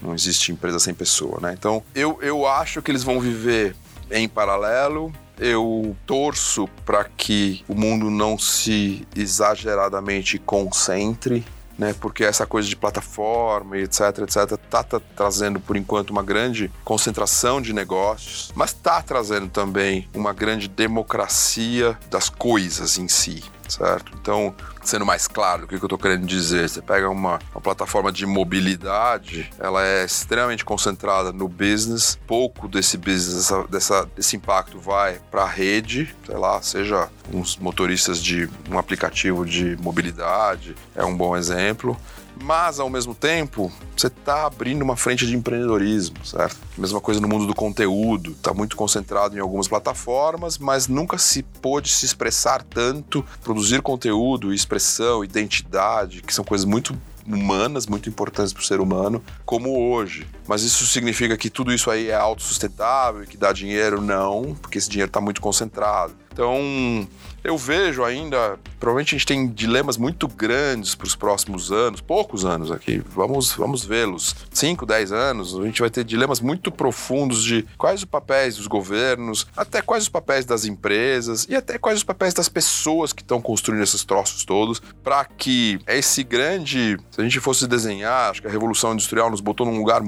[0.01, 1.55] Não existe empresa sem pessoa, né?
[1.57, 3.75] Então, eu, eu acho que eles vão viver
[4.09, 5.13] em paralelo.
[5.39, 11.45] Eu torço para que o mundo não se exageradamente concentre
[11.77, 11.93] né?
[11.99, 16.71] Porque essa coisa de plataforma e etc, etc, tá, tá trazendo por enquanto uma grande
[16.83, 24.11] concentração de negócios, mas tá trazendo também uma grande democracia das coisas em si certo?
[24.19, 24.53] Então,
[24.83, 26.67] sendo mais claro, o que eu estou querendo dizer?
[26.69, 32.97] Você pega uma, uma, plataforma de mobilidade, ela é extremamente concentrada no business, pouco desse
[32.97, 38.49] business, dessa, dessa desse impacto vai para a rede, sei lá, seja uns motoristas de
[38.69, 41.97] um aplicativo de mobilidade, é um bom exemplo
[42.41, 46.57] mas ao mesmo tempo você está abrindo uma frente de empreendedorismo, certo?
[46.77, 51.43] Mesma coisa no mundo do conteúdo, está muito concentrado em algumas plataformas, mas nunca se
[51.43, 58.53] pôde se expressar tanto, produzir conteúdo, expressão, identidade, que são coisas muito humanas muito importantes
[58.53, 60.27] para o ser humano, como hoje.
[60.47, 64.01] Mas isso significa que tudo isso aí é autossustentável, que dá dinheiro?
[64.01, 66.15] Não, porque esse dinheiro está muito concentrado.
[66.33, 67.07] Então,
[67.43, 72.45] eu vejo ainda, provavelmente a gente tem dilemas muito grandes para os próximos anos, poucos
[72.45, 74.35] anos aqui, vamos, vamos vê-los.
[74.51, 78.67] 5, 10 anos, a gente vai ter dilemas muito profundos de quais os papéis dos
[78.67, 83.21] governos, até quais os papéis das empresas e até quais os papéis das pessoas que
[83.21, 88.41] estão construindo esses troços todos, para que esse grande, se a gente fosse desenhar, acho
[88.41, 90.01] que a Revolução Industrial nos botou num lugar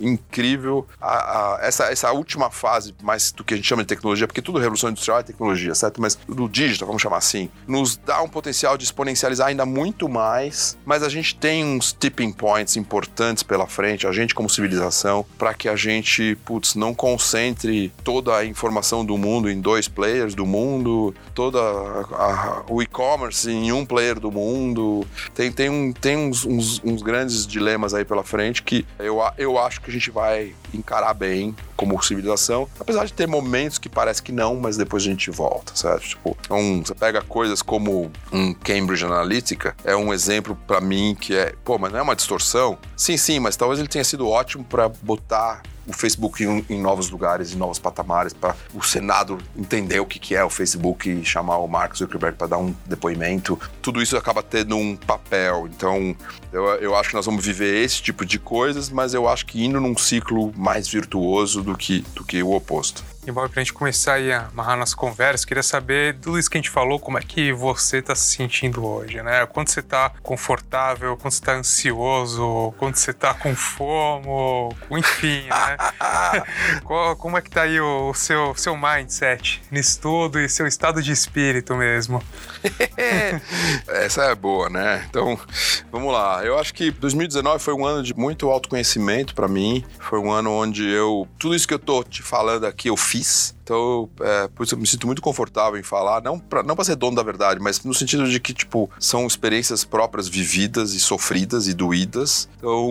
[0.00, 4.26] incrível, a, a, essa, essa última fase mais do que a gente chama de tecnologia,
[4.26, 6.00] porque tudo Revolução Industrial é tecnologia, certo?
[6.00, 6.48] Mas do
[6.86, 11.34] vamos chamar assim, nos dá um potencial de exponencializar ainda muito mais, mas a gente
[11.34, 16.36] tem uns tipping points importantes pela frente, a gente como civilização, para que a gente,
[16.44, 22.00] putz, não concentre toda a informação do mundo em dois players do mundo, toda a,
[22.14, 25.06] a, o e-commerce em um player do mundo.
[25.34, 29.58] Tem, tem, um, tem uns, uns, uns grandes dilemas aí pela frente que eu, eu
[29.58, 34.22] acho que a gente vai encarar bem como civilização, apesar de ter momentos que parece
[34.22, 36.08] que não, mas depois a gente volta, certo?
[36.08, 41.36] Tipo, um você pega coisas como um Cambridge Analytica, é um exemplo para mim que
[41.36, 42.78] é, pô, mas não é uma distorção?
[42.96, 47.10] Sim, sim, mas talvez ele tenha sido ótimo para botar o Facebook em, em, novos
[47.10, 51.24] lugares, em novos patamares, para o Senado entender o que, que é o Facebook e
[51.24, 53.58] chamar o Mark Zuckerberg para dar um depoimento.
[53.82, 55.68] Tudo isso acaba tendo um papel.
[55.68, 56.14] Então,
[56.52, 59.64] eu, eu acho que nós vamos viver esse tipo de coisas, mas eu acho que
[59.64, 63.04] indo num ciclo mais virtuoso do que, do que o oposto.
[63.26, 66.56] E Bob, pra gente começar aí a amarrar nossa conversa, queria saber tudo isso que
[66.56, 69.44] a gente falou, como é que você tá se sentindo hoje, né?
[69.44, 75.76] Quando você tá confortável, quando você tá ansioso, quando você tá com fome, enfim, né?
[77.18, 81.12] como é que tá aí o, seu, seu mindset nisso tudo e seu estado de
[81.12, 82.22] espírito mesmo?
[83.86, 85.04] Essa é boa, né?
[85.10, 85.38] Então,
[85.92, 86.42] vamos lá.
[86.42, 89.84] Eu acho que 2019 foi um ano de muito autoconhecimento para mim.
[89.98, 91.28] Foi um ano onde eu...
[91.38, 93.54] Tudo isso que eu tô te falando aqui, eu fiz.
[93.64, 97.22] Então, é, eu me sinto muito confortável em falar, não para não ser dono da
[97.22, 102.48] verdade, mas no sentido de que, tipo, são experiências próprias vividas e sofridas e doídas.
[102.58, 102.90] Então,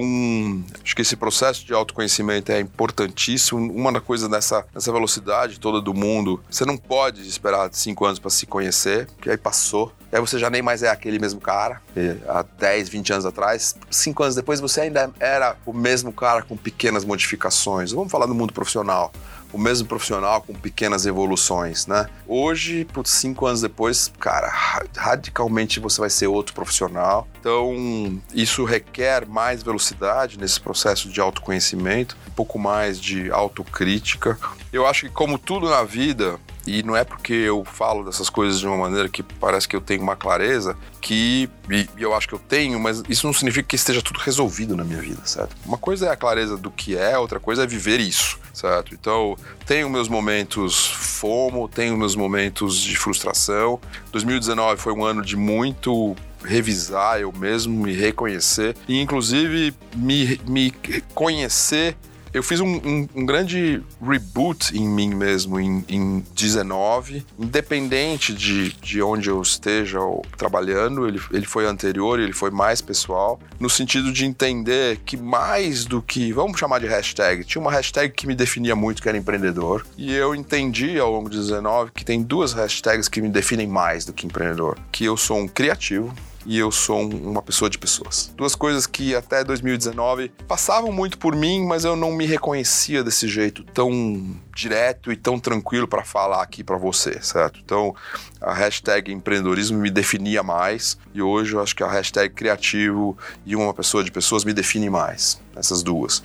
[0.83, 3.59] acho que esse processo de autoconhecimento é importantíssimo.
[3.73, 8.19] Uma das coisas nessa, nessa velocidade toda do mundo, você não pode esperar cinco anos
[8.19, 9.91] para se conhecer, que aí passou.
[10.11, 11.81] Aí você já nem mais é aquele mesmo cara.
[12.27, 16.55] há 10, 20 anos atrás, cinco anos depois, você ainda era o mesmo cara com
[16.55, 17.91] pequenas modificações.
[17.91, 19.11] Vamos falar do mundo profissional
[19.51, 22.07] o mesmo profissional com pequenas evoluções, né?
[22.27, 24.49] Hoje, por cinco anos depois, cara,
[24.95, 27.27] radicalmente você vai ser outro profissional.
[27.39, 34.37] Então, isso requer mais velocidade nesse processo de autoconhecimento, um pouco mais de autocrítica.
[34.71, 38.59] Eu acho que, como tudo na vida, e não é porque eu falo dessas coisas
[38.59, 42.33] de uma maneira que parece que eu tenho uma clareza, que e eu acho que
[42.35, 45.55] eu tenho, mas isso não significa que esteja tudo resolvido na minha vida, certo?
[45.65, 48.93] Uma coisa é a clareza do que é, outra coisa é viver isso, certo?
[48.93, 53.79] Então, tenho meus momentos fomo, tenho meus momentos de frustração.
[54.11, 60.73] 2019 foi um ano de muito revisar eu mesmo, me reconhecer e inclusive me, me
[61.13, 61.97] conhecer
[62.33, 68.73] eu fiz um, um, um grande reboot em mim mesmo em, em 19, independente de,
[68.73, 69.99] de onde eu esteja
[70.37, 75.85] trabalhando, ele, ele foi anterior, ele foi mais pessoal, no sentido de entender que mais
[75.85, 79.17] do que, vamos chamar de hashtag, tinha uma hashtag que me definia muito, que era
[79.17, 83.67] empreendedor, e eu entendi ao longo de 19 que tem duas hashtags que me definem
[83.67, 86.13] mais do que empreendedor, que eu sou um criativo,
[86.45, 88.31] e eu sou uma pessoa de pessoas.
[88.35, 93.27] Duas coisas que até 2019 passavam muito por mim, mas eu não me reconhecia desse
[93.27, 97.59] jeito tão direto e tão tranquilo para falar aqui para você, certo?
[97.63, 97.95] Então,
[98.41, 103.55] a hashtag empreendedorismo me definia mais e hoje eu acho que a hashtag criativo e
[103.55, 106.23] uma pessoa de pessoas me define mais, essas duas.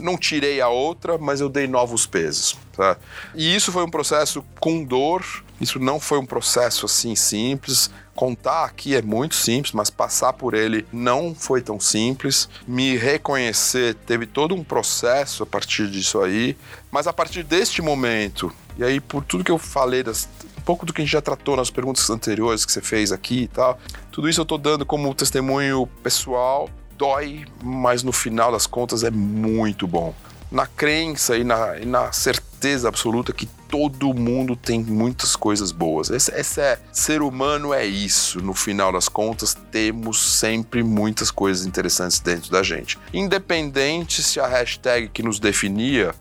[0.00, 2.56] Não tirei a outra, mas eu dei novos pesos.
[2.72, 2.96] Tá?
[3.34, 5.24] E isso foi um processo com dor,
[5.60, 7.90] isso não foi um processo assim simples.
[8.14, 12.48] Contar aqui é muito simples, mas passar por ele não foi tão simples.
[12.66, 16.56] Me reconhecer teve todo um processo a partir disso aí,
[16.90, 20.86] mas a partir deste momento, e aí por tudo que eu falei das, um pouco
[20.86, 23.78] do que a gente já tratou nas perguntas anteriores que você fez aqui e tal.
[24.12, 26.68] Tudo isso eu tô dando como testemunho pessoal.
[26.96, 30.14] Dói, mas no final das contas é muito bom.
[30.50, 36.08] Na crença e na, e na certeza absoluta que todo mundo tem muitas coisas boas.
[36.08, 38.40] Esse, esse, é ser humano é isso.
[38.40, 42.96] No final das contas, temos sempre muitas coisas interessantes dentro da gente.
[43.12, 46.14] Independente se a hashtag que nos definia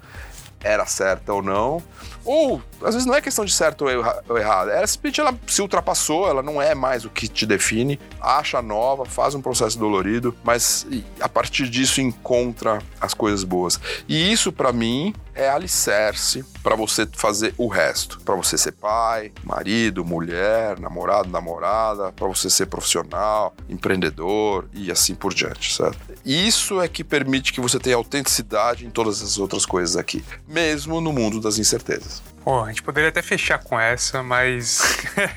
[0.63, 1.83] era certa ou não.
[2.25, 3.85] Ou, às vezes, não é questão de certo
[4.27, 4.69] ou errado.
[4.69, 9.05] Ela simplesmente ela se ultrapassou, ela não é mais o que te define, acha nova,
[9.05, 10.85] faz um processo dolorido, mas
[11.19, 13.79] a partir disso encontra as coisas boas.
[14.07, 18.19] E isso, para mim, é alicerce para você fazer o resto.
[18.21, 25.15] Para você ser pai, marido, mulher, namorado, namorada, para você ser profissional, empreendedor e assim
[25.15, 25.97] por diante, certo?
[26.23, 31.01] Isso é que permite que você tenha autenticidade em todas as outras coisas aqui mesmo
[31.01, 32.12] no mundo das incertezas.
[32.43, 34.81] Pô, a gente poderia até fechar com essa, mas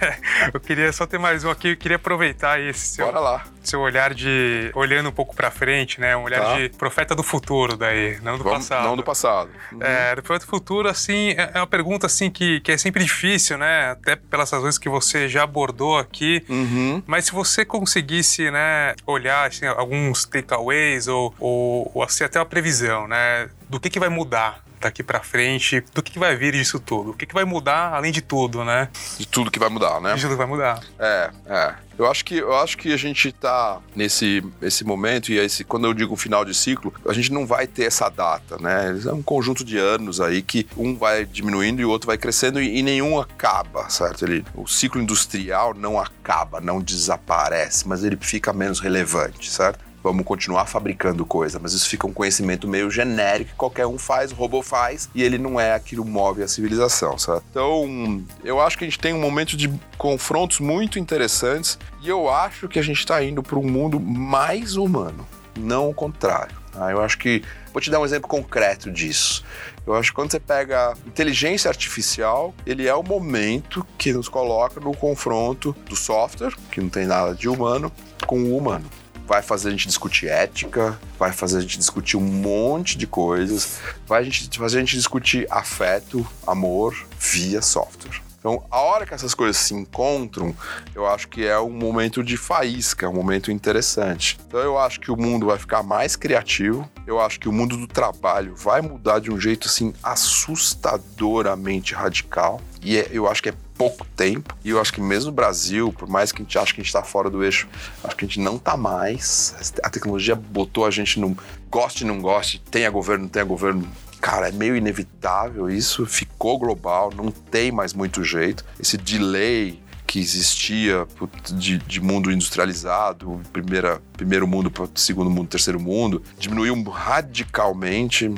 [0.52, 1.68] eu queria só ter mais um aqui.
[1.68, 3.44] Eu queria aproveitar esse seu, Bora lá.
[3.62, 6.16] seu olhar de olhando um pouco para frente, né?
[6.16, 6.56] Um olhar tá.
[6.56, 8.84] de profeta do futuro daí, não do Vamos, passado.
[8.84, 9.50] Não do passado.
[9.70, 9.82] Uhum.
[9.82, 13.04] É, do profeta do futuro, assim, é, é uma pergunta assim que, que é sempre
[13.04, 13.92] difícil, né?
[13.92, 16.44] Até pelas razões que você já abordou aqui.
[16.48, 17.00] Uhum.
[17.06, 22.46] Mas se você conseguisse, né, olhar assim, alguns takeaways ou, ou, ou assim, até uma
[22.46, 23.48] previsão, né?
[23.68, 27.10] Do que, que vai mudar daqui para frente, do que, que, vai vir disso tudo?
[27.10, 28.88] O que, que vai mudar além de tudo, né?
[29.18, 30.14] De tudo que vai mudar, né?
[30.14, 30.80] De tudo que vai mudar.
[30.98, 31.74] É, é.
[31.98, 35.86] Eu acho que, eu acho que a gente tá nesse esse momento, e esse, quando
[35.86, 38.94] eu digo final de ciclo, a gente não vai ter essa data, né?
[39.06, 42.60] É um conjunto de anos aí que um vai diminuindo e o outro vai crescendo
[42.60, 44.26] e, e nenhum acaba, certo?
[44.26, 49.85] Ele, o ciclo industrial não acaba, não desaparece, mas ele fica menos relevante, certo?
[50.06, 54.30] Vamos continuar fabricando coisa, mas isso fica um conhecimento meio genérico que qualquer um faz,
[54.30, 57.44] o robô faz, e ele não é aquilo que move a civilização, certo?
[57.50, 62.30] Então, eu acho que a gente tem um momento de confrontos muito interessantes e eu
[62.30, 65.26] acho que a gente está indo para um mundo mais humano,
[65.58, 66.54] não o contrário.
[66.70, 66.90] Tá?
[66.92, 67.42] Eu acho que.
[67.72, 69.44] Vou te dar um exemplo concreto disso.
[69.86, 74.80] Eu acho que quando você pega inteligência artificial, ele é o momento que nos coloca
[74.80, 77.90] no confronto do software, que não tem nada de humano,
[78.26, 78.88] com o humano
[79.26, 83.78] vai fazer a gente discutir ética, vai fazer a gente discutir um monte de coisas,
[84.06, 88.25] vai a gente, fazer a gente discutir afeto, amor via software.
[88.46, 90.54] Então, a hora que essas coisas se encontram,
[90.94, 94.38] eu acho que é um momento de faísca, é um momento interessante.
[94.46, 97.76] Então, eu acho que o mundo vai ficar mais criativo, eu acho que o mundo
[97.76, 102.60] do trabalho vai mudar de um jeito assim assustadoramente radical.
[102.80, 104.54] E é, eu acho que é pouco tempo.
[104.64, 106.84] E eu acho que mesmo no Brasil, por mais que a gente ache que a
[106.84, 107.66] gente está fora do eixo,
[108.04, 109.74] acho que a gente não está mais.
[109.82, 111.36] A tecnologia botou a gente no
[111.68, 113.88] goste, não goste, tenha governo, tenha governo,
[114.20, 118.64] cara, é meio inevitável isso, ficou global, não tem mais muito jeito.
[118.78, 121.06] Esse delay que existia
[121.52, 128.32] de, de mundo industrializado, primeira, primeiro mundo para segundo mundo, terceiro mundo, diminuiu radicalmente,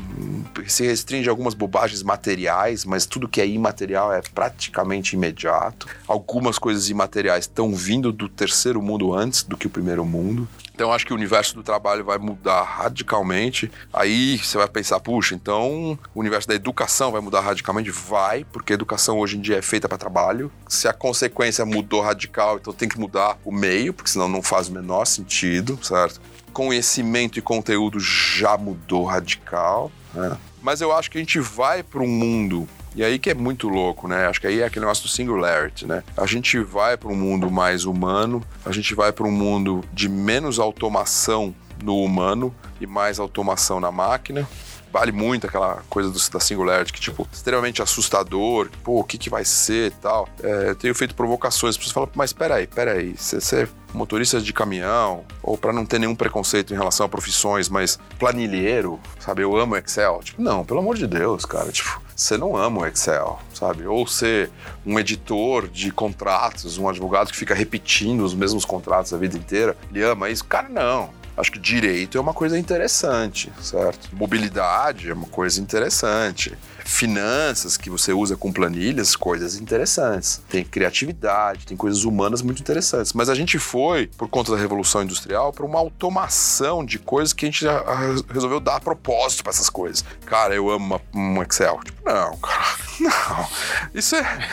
[0.66, 5.86] se restringe a algumas bobagens materiais, mas tudo que é imaterial é praticamente imediato.
[6.06, 10.48] Algumas coisas imateriais estão vindo do terceiro mundo antes do que o primeiro mundo.
[10.78, 13.68] Então, acho que o universo do trabalho vai mudar radicalmente.
[13.92, 17.90] Aí você vai pensar, puxa, então o universo da educação vai mudar radicalmente?
[17.90, 20.52] Vai, porque a educação hoje em dia é feita para trabalho.
[20.68, 24.68] Se a consequência mudou radical, então tem que mudar o meio, porque senão não faz
[24.68, 26.20] o menor sentido, certo?
[26.52, 29.90] Conhecimento e conteúdo já mudou radical.
[30.14, 30.38] Né?
[30.62, 33.68] Mas eu acho que a gente vai para um mundo e aí que é muito
[33.68, 34.26] louco, né?
[34.26, 36.02] Acho que aí é aquele negócio do singularity, né?
[36.16, 40.08] A gente vai para um mundo mais humano, a gente vai para um mundo de
[40.08, 44.48] menos automação no humano e mais automação na máquina.
[44.92, 49.30] Vale muito aquela coisa do, da Singularity, que, tipo, extremamente assustador, pô, o que que
[49.30, 50.28] vai ser e tal.
[50.42, 54.52] É, eu tenho feito provocações, as pessoas falam, mas peraí, peraí, você é motorista de
[54.52, 59.56] caminhão, ou para não ter nenhum preconceito em relação a profissões, mas planilheiro, sabe, eu
[59.56, 60.20] amo Excel.
[60.22, 63.86] Tipo, não, pelo amor de Deus, cara, tipo, você não ama o Excel, sabe?
[63.86, 64.50] Ou ser
[64.84, 69.76] um editor de contratos, um advogado que fica repetindo os mesmos contratos a vida inteira,
[69.90, 70.44] ele ama isso?
[70.44, 71.10] Cara, não.
[71.38, 74.08] Acho que direito é uma coisa interessante, certo?
[74.12, 76.52] Mobilidade é uma coisa interessante.
[76.84, 80.42] Finanças que você usa com planilhas, coisas interessantes.
[80.48, 83.12] Tem criatividade, tem coisas humanas muito interessantes.
[83.12, 87.44] Mas a gente foi, por conta da Revolução Industrial, para uma automação de coisas que
[87.44, 87.84] a gente já
[88.28, 90.04] resolveu dar propósito para essas coisas.
[90.26, 91.78] Cara, eu amo um Excel.
[91.84, 93.48] Tipo, não, cara, não.
[93.94, 94.48] Isso é.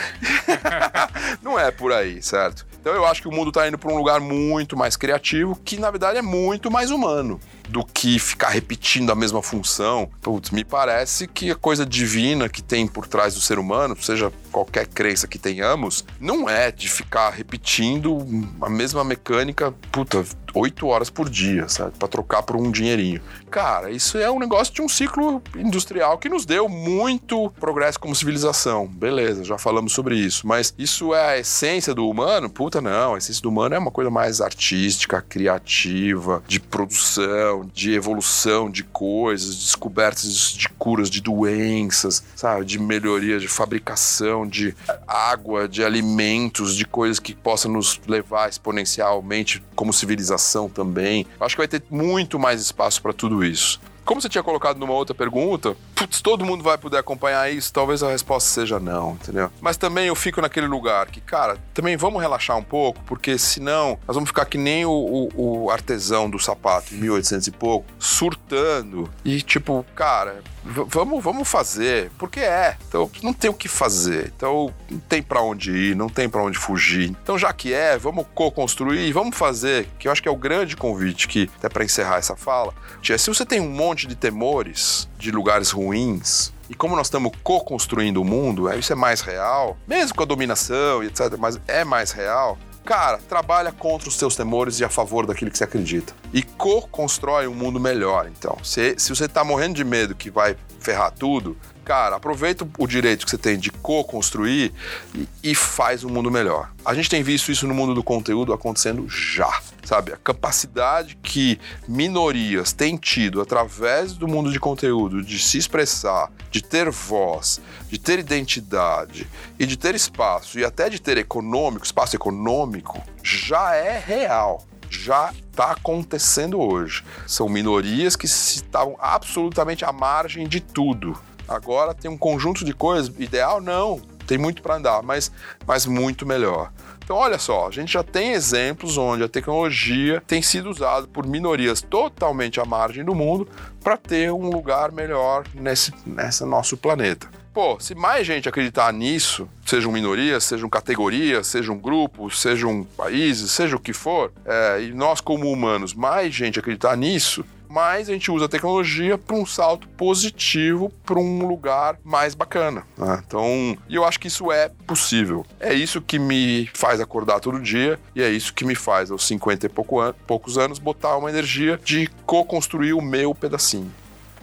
[1.42, 2.64] não é por aí, certo?
[2.86, 5.76] Então eu acho que o mundo está indo para um lugar muito mais criativo, que
[5.76, 10.08] na verdade é muito mais humano do que ficar repetindo a mesma função.
[10.20, 14.32] Putz, me parece que a coisa divina que tem por trás do ser humano, seja
[14.50, 18.18] qualquer crença que tenhamos, não é de ficar repetindo
[18.60, 20.24] a mesma mecânica, puta,
[20.56, 21.92] oito horas por dia, sabe?
[21.98, 23.20] Pra trocar por um dinheirinho.
[23.50, 28.14] Cara, isso é um negócio de um ciclo industrial que nos deu muito progresso como
[28.14, 28.86] civilização.
[28.86, 30.46] Beleza, já falamos sobre isso.
[30.46, 32.48] Mas isso é a essência do humano?
[32.48, 33.14] Puta, não.
[33.14, 38.82] A essência do humano é uma coisa mais artística, criativa, de produção, de evolução de
[38.84, 42.64] coisas, descobertas de curas de doenças, sabe?
[42.64, 44.74] De melhoria de fabricação, de
[45.06, 51.26] água, de alimentos, de coisas que possam nos levar exponencialmente como civilização também.
[51.40, 53.80] Acho que vai ter muito mais espaço para tudo isso.
[54.06, 57.72] Como você tinha colocado numa outra pergunta, putz, todo mundo vai poder acompanhar isso?
[57.72, 59.50] Talvez a resposta seja não, entendeu?
[59.60, 63.98] Mas também eu fico naquele lugar que, cara, também vamos relaxar um pouco, porque senão
[64.06, 67.84] nós vamos ficar que nem o, o, o artesão do sapato em 1800 e pouco,
[67.98, 72.76] surtando e tipo, cara, vamos, vamos fazer, porque é.
[72.88, 74.32] Então não tem o que fazer.
[74.36, 77.10] Então não tem para onde ir, não tem para onde fugir.
[77.22, 80.76] Então já que é, vamos co-construir, vamos fazer, que eu acho que é o grande
[80.76, 82.74] convite que até para encerrar essa fala,
[83.08, 86.52] é se você tem um monte monte de temores de lugares ruins.
[86.68, 91.02] E como nós estamos co-construindo o mundo, isso é mais real, mesmo com a dominação
[91.02, 92.58] e etc., mas é mais real.
[92.84, 96.12] Cara, trabalha contra os seus temores e a favor daquilo que você acredita.
[96.30, 98.58] E co-constrói um mundo melhor, então.
[98.62, 101.56] Se, se você está morrendo de medo que vai ferrar tudo,
[101.86, 104.72] cara, aproveita o direito que você tem de co-construir
[105.14, 106.72] e, e, faz um mundo melhor.
[106.84, 110.12] A gente tem visto isso no mundo do conteúdo acontecendo já, sabe?
[110.12, 116.60] A capacidade que minorias têm tido através do mundo de conteúdo de se expressar, de
[116.60, 122.16] ter voz, de ter identidade e de ter espaço e até de ter econômico, espaço
[122.16, 127.02] econômico, já é real já está acontecendo hoje.
[127.26, 131.18] São minorias que estavam absolutamente à margem de tudo.
[131.48, 135.30] Agora tem um conjunto de coisas, ideal não, tem muito para andar, mas,
[135.66, 136.72] mas muito melhor.
[137.04, 141.24] Então, olha só, a gente já tem exemplos onde a tecnologia tem sido usada por
[141.24, 143.48] minorias totalmente à margem do mundo
[143.80, 147.28] para ter um lugar melhor nesse, nesse nosso planeta.
[147.54, 153.76] Pô, se mais gente acreditar nisso, sejam minorias, sejam categorias, sejam grupos, sejam países, seja
[153.76, 158.30] o que for, é, e nós como humanos, mais gente acreditar nisso, mas a gente
[158.30, 162.84] usa a tecnologia para um salto positivo para um lugar mais bacana.
[162.96, 163.22] Né?
[163.26, 165.44] Então, e eu acho que isso é possível.
[165.60, 169.26] É isso que me faz acordar todo dia e é isso que me faz, aos
[169.26, 173.92] 50 e pouco an poucos anos, botar uma energia de co-construir o meu pedacinho.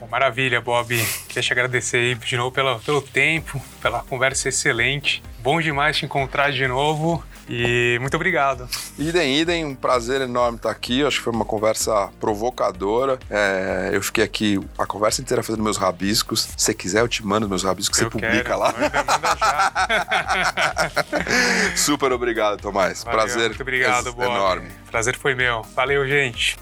[0.09, 0.95] maravilha, Bob.
[1.27, 5.23] Queria te agradecer aí de novo pelo, pelo tempo, pela conversa excelente.
[5.39, 7.23] Bom demais te encontrar de novo.
[7.47, 8.67] E muito obrigado.
[8.97, 11.03] Idem, idem, um prazer enorme estar aqui.
[11.03, 13.19] Acho que foi uma conversa provocadora.
[13.29, 16.41] É, eu fiquei aqui a conversa inteira fazendo meus rabiscos.
[16.43, 18.31] Se você quiser, eu te mando meus rabiscos, eu você quero.
[18.31, 18.71] publica lá.
[18.71, 20.91] Manda, manda já.
[21.75, 23.03] Super obrigado, Tomás.
[23.03, 23.49] Valeu, prazer.
[23.49, 24.25] Muito obrigado, é, Bob.
[24.25, 24.69] Enorme.
[24.89, 25.63] Prazer foi meu.
[25.75, 26.57] Valeu, gente.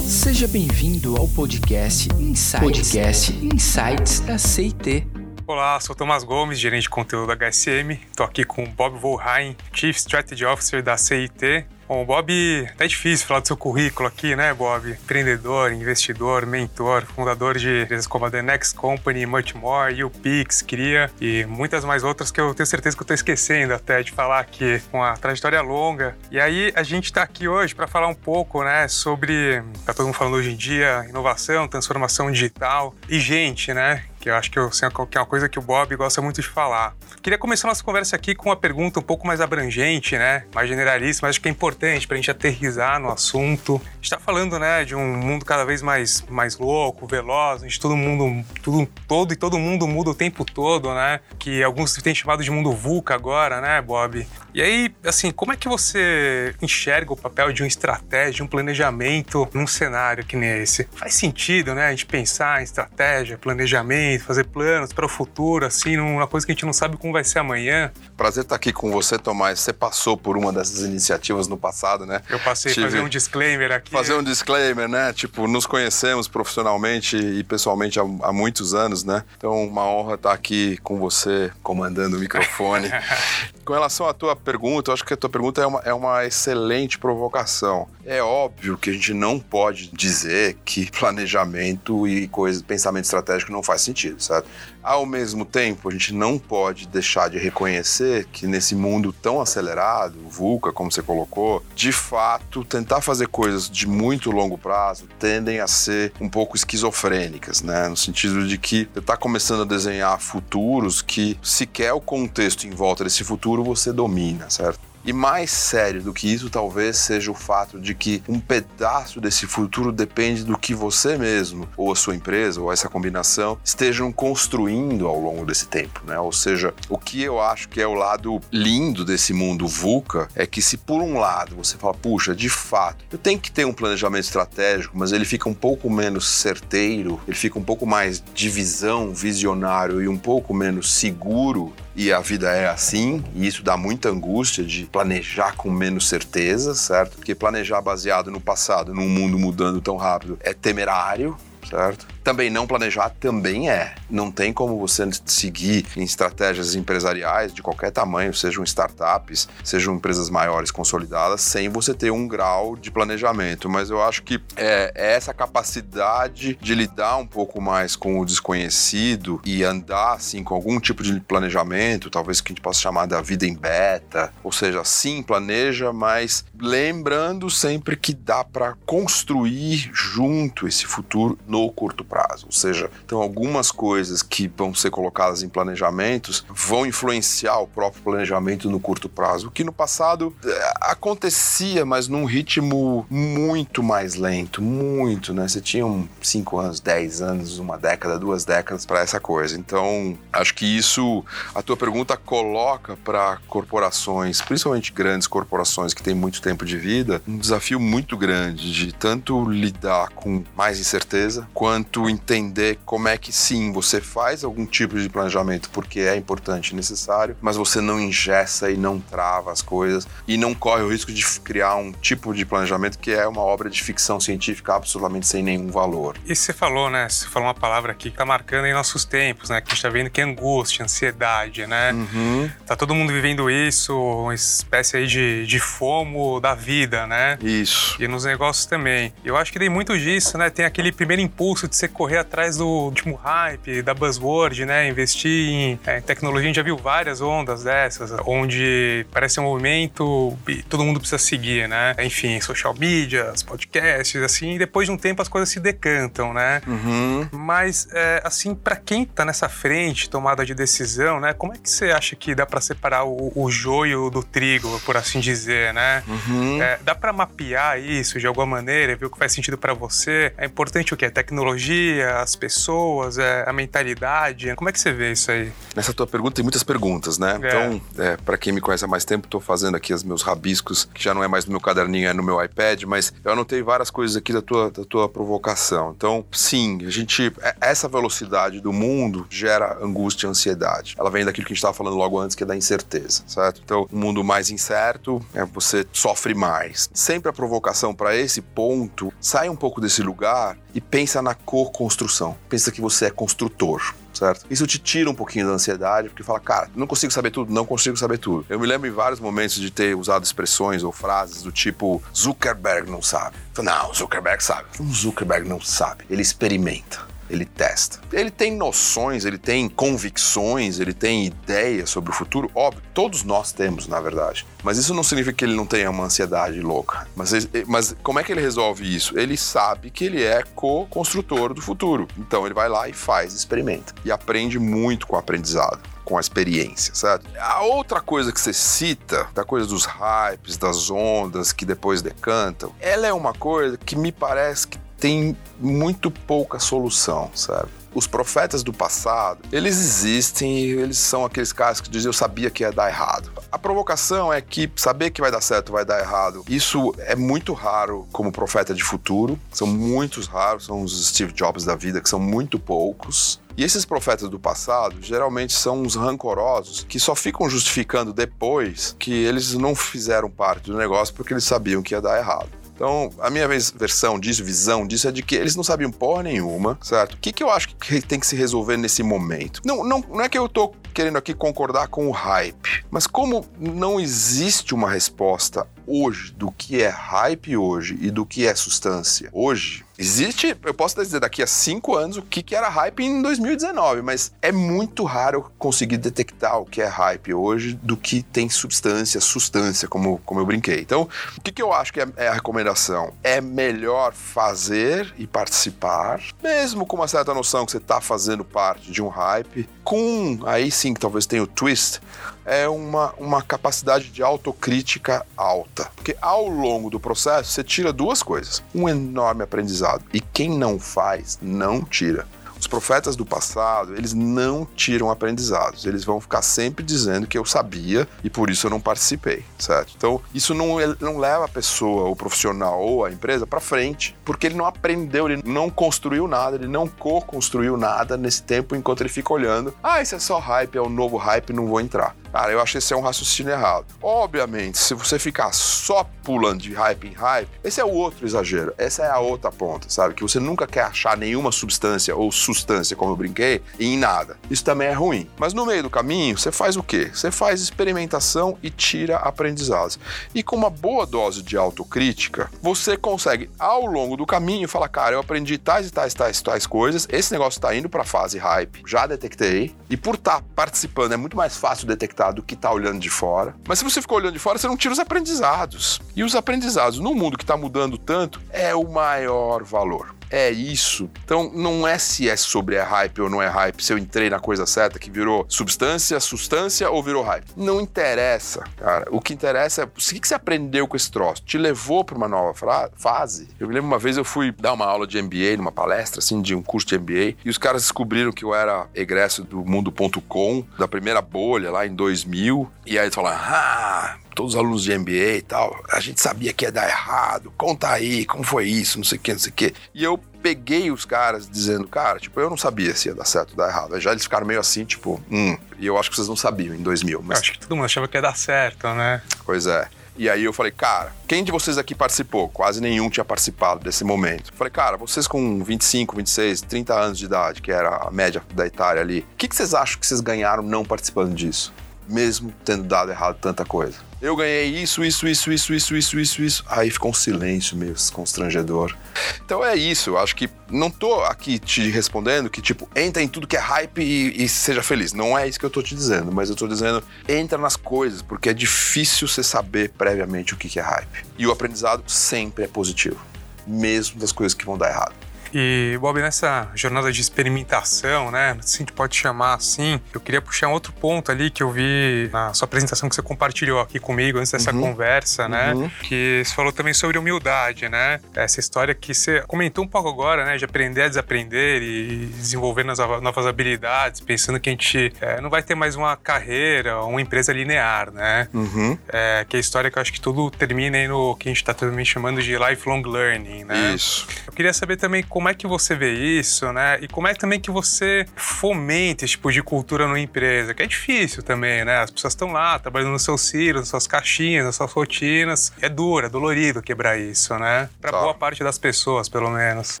[0.06, 5.23] Seja bem-vindo ao podcast Insights, podcast Insights da CIT.
[5.46, 8.00] Olá, sou Tomás Gomes, gerente de conteúdo da HSM.
[8.10, 13.26] Estou aqui com o Bob Volheim, Chief Strategy Officer da CIT, Bom, Bob, tá difícil
[13.26, 14.90] falar do seu currículo aqui, né, Bob?
[14.90, 21.10] Empreendedor, investidor, mentor, fundador de empresas como a The Next Company, Much More, YouPix, Cria
[21.20, 24.40] e muitas mais outras que eu tenho certeza que eu tô esquecendo até de falar
[24.40, 26.16] aqui, com a trajetória longa.
[26.30, 30.06] E aí a gente tá aqui hoje para falar um pouco, né, sobre, tá todo
[30.06, 34.04] mundo falando hoje em dia, inovação, transformação digital e gente, né?
[34.24, 36.40] Que eu acho que, eu, assim, que é uma coisa que o Bob gosta muito
[36.40, 36.96] de falar.
[37.22, 40.46] Queria começar nossa conversa aqui com uma pergunta um pouco mais abrangente, né?
[40.54, 43.74] Mais generalista, mas acho que é importante para a gente aterrizar no assunto.
[43.84, 47.78] A gente está falando, né, de um mundo cada vez mais, mais louco, veloz, onde
[47.78, 51.20] todo mundo, tudo, todo e todo mundo muda o tempo todo, né?
[51.38, 54.26] Que alguns têm chamado de mundo VUCA agora, né, Bob?
[54.54, 58.46] E aí, assim, como é que você enxerga o papel de uma estratégia, de um
[58.46, 60.88] planejamento num cenário que nem esse?
[60.94, 65.96] Faz sentido, né, a gente pensar em estratégia, planejamento, fazer planos para o futuro, assim,
[65.96, 67.92] numa coisa que a gente não sabe como vai ser amanhã?
[68.16, 69.60] Prazer estar aqui com você, Tomás.
[69.60, 72.20] Você passou por uma dessas iniciativas no passado, né?
[72.28, 72.86] Eu passei Tive...
[72.86, 73.90] fazer um disclaimer aqui.
[73.90, 75.12] Fazer um disclaimer, né?
[75.12, 79.24] Tipo, nos conhecemos profissionalmente e pessoalmente há, há muitos anos, né?
[79.36, 82.90] Então, uma honra estar aqui com você, comandando o microfone.
[83.64, 86.24] com relação à tua pergunta, eu acho que a tua pergunta é uma, é uma
[86.24, 87.88] excelente provocação.
[88.06, 93.62] É óbvio que a gente não pode dizer que planejamento e coisa, pensamento estratégico não
[93.62, 94.46] faz sentido, certo?
[94.82, 100.18] Ao mesmo tempo, a gente não pode deixar de reconhecer que nesse mundo tão acelerado,
[100.28, 105.66] VUCA, como você colocou, de fato, tentar fazer coisas de muito longo prazo tendem a
[105.66, 107.88] ser um pouco esquizofrênicas, né?
[107.88, 112.70] No sentido de que você está começando a desenhar futuros que sequer o contexto em
[112.70, 114.93] volta desse futuro você domina, certo?
[115.04, 119.46] E mais sério do que isso, talvez seja o fato de que um pedaço desse
[119.46, 125.06] futuro depende do que você mesmo, ou a sua empresa, ou essa combinação, estejam construindo
[125.06, 126.18] ao longo desse tempo, né?
[126.18, 130.46] Ou seja, o que eu acho que é o lado lindo desse mundo VUCA é
[130.46, 133.74] que se por um lado você fala, puxa, de fato, eu tenho que ter um
[133.74, 138.48] planejamento estratégico, mas ele fica um pouco menos certeiro, ele fica um pouco mais de
[138.48, 143.76] visão, visionário e um pouco menos seguro, e a vida é assim, e isso dá
[143.76, 147.16] muita angústia de planejar com menos certeza, certo?
[147.16, 151.36] Porque planejar baseado no passado, num mundo mudando tão rápido, é temerário,
[151.68, 152.13] certo?
[152.24, 153.94] Também não planejar também é.
[154.08, 160.30] Não tem como você seguir em estratégias empresariais de qualquer tamanho, sejam startups, sejam empresas
[160.30, 163.68] maiores consolidadas, sem você ter um grau de planejamento.
[163.68, 168.24] Mas eu acho que é, é essa capacidade de lidar um pouco mais com o
[168.24, 173.04] desconhecido e andar assim com algum tipo de planejamento, talvez que a gente possa chamar
[173.04, 179.90] da vida em beta, ou seja, sim, planeja, mas lembrando sempre que dá para construir
[179.92, 182.46] junto esse futuro no curto prazo prazo.
[182.46, 188.00] Ou seja, então algumas coisas que vão ser colocadas em planejamentos vão influenciar o próprio
[188.04, 194.14] planejamento no curto prazo, o que no passado é, acontecia, mas num ritmo muito mais
[194.14, 195.48] lento, muito, né?
[195.48, 195.84] Você tinha
[196.22, 199.58] 5 anos, 10 anos, uma década, duas décadas para essa coisa.
[199.58, 206.14] Então, acho que isso, a tua pergunta coloca para corporações, principalmente grandes corporações que têm
[206.14, 212.03] muito tempo de vida, um desafio muito grande de tanto lidar com mais incerteza quanto
[212.08, 216.76] entender como é que sim, você faz algum tipo de planejamento porque é importante e
[216.76, 221.12] necessário, mas você não ingessa e não trava as coisas e não corre o risco
[221.12, 225.42] de criar um tipo de planejamento que é uma obra de ficção científica absolutamente sem
[225.42, 226.16] nenhum valor.
[226.24, 227.08] E você falou, né?
[227.08, 229.60] Você falou uma palavra aqui que tá marcando em nossos tempos, né?
[229.60, 231.92] Que a gente tá vendo que é angústia, ansiedade, né?
[231.92, 232.50] Uhum.
[232.66, 237.38] Tá todo mundo vivendo isso, uma espécie aí de, de fomo da vida, né?
[237.42, 237.96] Isso.
[238.00, 239.12] E nos negócios também.
[239.24, 240.50] Eu acho que tem muito disso, né?
[240.50, 244.88] Tem aquele primeiro impulso de ser correr atrás do último hype, da buzzword, né?
[244.88, 246.44] Investir em é, tecnologia.
[246.44, 251.18] A gente já viu várias ondas dessas, onde parece um movimento e todo mundo precisa
[251.18, 251.94] seguir, né?
[252.00, 256.60] Enfim, social media, podcasts, assim, e depois de um tempo as coisas se decantam, né?
[256.66, 257.28] Uhum.
[257.32, 261.32] Mas, é, assim, para quem tá nessa frente, tomada de decisão, né?
[261.32, 264.96] Como é que você acha que dá para separar o, o, joio do trigo, por
[264.96, 266.02] assim dizer, né?
[266.08, 266.60] Uhum.
[266.60, 270.32] É, dá para mapear isso de alguma maneira, ver o que faz sentido para você?
[270.36, 271.08] É importante o que?
[271.08, 271.83] Tecnologia?
[272.02, 274.54] As pessoas, é, a mentalidade?
[274.56, 275.52] Como é que você vê isso aí?
[275.74, 277.38] Nessa tua pergunta tem muitas perguntas, né?
[277.42, 277.48] É.
[277.48, 280.88] Então, é, para quem me conhece há mais tempo, estou fazendo aqui os meus rabiscos,
[280.92, 283.62] que já não é mais no meu caderninho, é no meu iPad, mas eu anotei
[283.62, 285.92] várias coisas aqui da tua, da tua provocação.
[285.96, 287.32] Então, sim, a gente.
[287.40, 290.94] É, essa velocidade do mundo gera angústia e ansiedade.
[290.98, 293.60] Ela vem daquilo que a gente estava falando logo antes, que é da incerteza, certo?
[293.64, 296.88] Então, um mundo mais incerto, é, você sofre mais.
[296.92, 301.34] Sempre a provocação para esse ponto, sai um pouco desse lugar e pensa na
[301.74, 302.36] co-construção.
[302.48, 303.94] Pensa que você é construtor.
[304.14, 304.46] Certo?
[304.48, 307.66] Isso te tira um pouquinho da ansiedade, porque fala, cara, não consigo saber tudo, não
[307.66, 308.46] consigo saber tudo.
[308.48, 312.88] Eu me lembro em vários momentos de ter usado expressões ou frases do tipo Zuckerberg
[312.88, 313.36] não sabe.
[313.58, 314.68] Não, Zuckerberg sabe.
[314.78, 317.13] O Zuckerberg não sabe, ele experimenta.
[317.34, 318.00] Ele testa.
[318.12, 323.52] Ele tem noções, ele tem convicções, ele tem ideias sobre o futuro, óbvio, todos nós
[323.52, 324.46] temos, na verdade.
[324.62, 327.06] Mas isso não significa que ele não tenha uma ansiedade louca.
[327.14, 327.32] Mas,
[327.66, 329.18] mas como é que ele resolve isso?
[329.18, 332.08] Ele sabe que ele é co-construtor do futuro.
[332.16, 333.94] Então ele vai lá e faz, experimenta.
[334.04, 337.26] E aprende muito com o aprendizado com a experiência, certo?
[337.40, 342.72] A outra coisa que você cita, da coisa dos hypes, das ondas que depois decantam,
[342.78, 347.68] ela é uma coisa que me parece que tem muito pouca solução, sabe?
[347.94, 352.62] Os profetas do passado, eles existem eles são aqueles caras que dizem eu sabia que
[352.62, 353.30] ia dar errado.
[353.52, 356.42] A provocação é que saber que vai dar certo vai dar errado.
[356.48, 359.38] Isso é muito raro como profeta de futuro.
[359.52, 363.38] São muitos raros, são os Steve Jobs da vida, que são muito poucos.
[363.58, 369.12] E esses profetas do passado geralmente são uns rancorosos que só ficam justificando depois que
[369.12, 372.63] eles não fizeram parte do negócio porque eles sabiam que ia dar errado.
[372.74, 376.76] Então, a minha versão disso, visão disso, é de que eles não sabiam porra nenhuma,
[376.82, 377.14] certo?
[377.14, 379.60] O que, que eu acho que tem que se resolver nesse momento?
[379.64, 383.44] Não, não, não é que eu tô querendo aqui concordar com o hype, mas como
[383.58, 389.28] não existe uma resposta hoje do que é hype hoje e do que é substância
[389.32, 393.22] hoje, existe, eu posso dizer daqui a cinco anos o que, que era hype em
[393.22, 398.48] 2019, mas é muito raro conseguir detectar o que é hype hoje do que tem
[398.48, 400.80] substância, substância, como, como eu brinquei.
[400.80, 403.12] Então, o que, que eu acho que é, é a recomendação?
[403.22, 408.90] É melhor fazer e participar, mesmo com uma certa noção que você está fazendo parte
[408.90, 412.00] de um hype, com aí sim que talvez tenha o twist,
[412.44, 415.90] é uma, uma capacidade de autocrítica alta.
[415.94, 419.83] Porque ao longo do processo você tira duas coisas: um enorme aprendizado.
[420.12, 422.26] E quem não faz, não tira.
[422.58, 425.84] Os profetas do passado, eles não tiram aprendizados.
[425.84, 429.92] Eles vão ficar sempre dizendo que eu sabia e por isso eu não participei, certo?
[429.94, 434.46] Então, isso não, não leva a pessoa, o profissional ou a empresa para frente, porque
[434.46, 439.10] ele não aprendeu, ele não construiu nada, ele não co-construiu nada nesse tempo enquanto ele
[439.10, 439.74] fica olhando.
[439.82, 442.16] Ah, isso é só hype, é o novo hype, não vou entrar.
[442.34, 443.86] Cara, eu acho que esse é um raciocínio errado.
[444.02, 448.74] Obviamente, se você ficar só pulando de hype em hype, esse é o outro exagero.
[448.76, 450.14] Essa é a outra ponta, sabe?
[450.14, 454.36] Que você nunca quer achar nenhuma substância ou substância, como eu brinquei, em nada.
[454.50, 455.30] Isso também é ruim.
[455.38, 457.08] Mas no meio do caminho, você faz o quê?
[457.14, 459.96] Você faz experimentação e tira aprendizados.
[460.34, 465.14] E com uma boa dose de autocrítica, você consegue, ao longo do caminho, falar: cara,
[465.14, 468.82] eu aprendi tais e tais, tais, tais coisas, esse negócio está indo para fase hype,
[468.84, 472.72] já detectei, e por estar tá participando é muito mais fácil detectar do que está
[472.72, 473.54] olhando de fora.
[473.66, 476.00] Mas se você ficou olhando de fora, você não tira os aprendizados.
[476.14, 481.08] E os aprendizados no mundo que está mudando tanto é o maior valor é isso.
[481.24, 484.28] Então, não é se é sobre é hype ou não é hype, se eu entrei
[484.28, 487.46] na coisa certa que virou substância, substância ou virou hype.
[487.56, 489.06] Não interessa, cara.
[489.12, 491.44] O que interessa é o que você aprendeu com esse troço.
[491.44, 492.52] Te levou para uma nova
[492.96, 493.48] fase?
[493.60, 496.42] Eu me lembro uma vez eu fui dar uma aula de MBA, numa palestra, assim,
[496.42, 500.64] de um curso de MBA, e os caras descobriram que eu era egresso do mundo.com,
[500.76, 504.96] da primeira bolha lá em 2000, e aí eles falaram, ah, todos os alunos de
[504.96, 508.98] MBA e tal, a gente sabia que ia dar errado, conta aí, como foi isso,
[508.98, 509.74] não sei o que, não sei o que.
[509.94, 513.52] E eu peguei os caras dizendo, cara, tipo, eu não sabia se ia dar certo
[513.52, 513.94] ou dar errado.
[513.94, 516.74] Aí já eles ficaram meio assim, tipo, hum, e eu acho que vocês não sabiam
[516.74, 517.22] em 2000.
[517.22, 517.38] Mas...
[517.38, 519.22] Eu acho que todo mundo achava que ia dar certo, né?
[519.46, 519.88] Pois é.
[520.16, 522.48] E aí eu falei, cara, quem de vocês aqui participou?
[522.48, 524.52] Quase nenhum tinha participado desse momento.
[524.52, 528.40] Eu falei, cara, vocês com 25, 26, 30 anos de idade, que era a média
[528.54, 531.72] da Itália ali, o que, que vocês acham que vocês ganharam não participando disso?
[532.08, 536.42] Mesmo tendo dado errado tanta coisa eu ganhei isso, isso, isso, isso, isso, isso, isso,
[536.42, 536.64] isso.
[536.66, 538.96] Aí ficou um silêncio meio constrangedor.
[539.44, 543.28] Então é isso, eu acho que não tô aqui te respondendo que, tipo, entra em
[543.28, 545.12] tudo que é hype e, e seja feliz.
[545.12, 548.22] Não é isso que eu tô te dizendo, mas eu tô dizendo, entra nas coisas,
[548.22, 551.26] porque é difícil você saber previamente o que é hype.
[551.36, 553.20] E o aprendizado sempre é positivo,
[553.66, 555.23] mesmo das coisas que vão dar errado.
[555.54, 560.42] E, Bob, nessa jornada de experimentação, né, se a gente pode chamar assim, eu queria
[560.42, 564.00] puxar um outro ponto ali que eu vi na sua apresentação que você compartilhou aqui
[564.00, 564.80] comigo antes dessa uhum.
[564.80, 565.88] conversa, né, uhum.
[566.02, 570.44] que você falou também sobre humildade, né, essa história que você comentou um pouco agora,
[570.44, 575.48] né, de aprender a desaprender e desenvolver novas habilidades, pensando que a gente é, não
[575.48, 578.98] vai ter mais uma carreira, uma empresa linear, né, uhum.
[579.08, 581.52] é, que é a história que eu acho que tudo termina aí no que a
[581.52, 583.94] gente está também chamando de lifelong learning, né.
[583.94, 584.26] Isso.
[584.48, 586.98] Eu queria saber também como como é que você vê isso, né?
[587.02, 590.86] E como é também que você fomenta esse tipo de cultura numa empresa, que é
[590.86, 591.98] difícil também, né?
[591.98, 595.70] As pessoas estão lá, trabalhando nos seus silos, nas suas caixinhas, nas suas rotinas.
[595.82, 597.90] É duro, é dolorido quebrar isso, né?
[598.00, 598.20] Para tá.
[598.22, 600.00] boa parte das pessoas, pelo menos.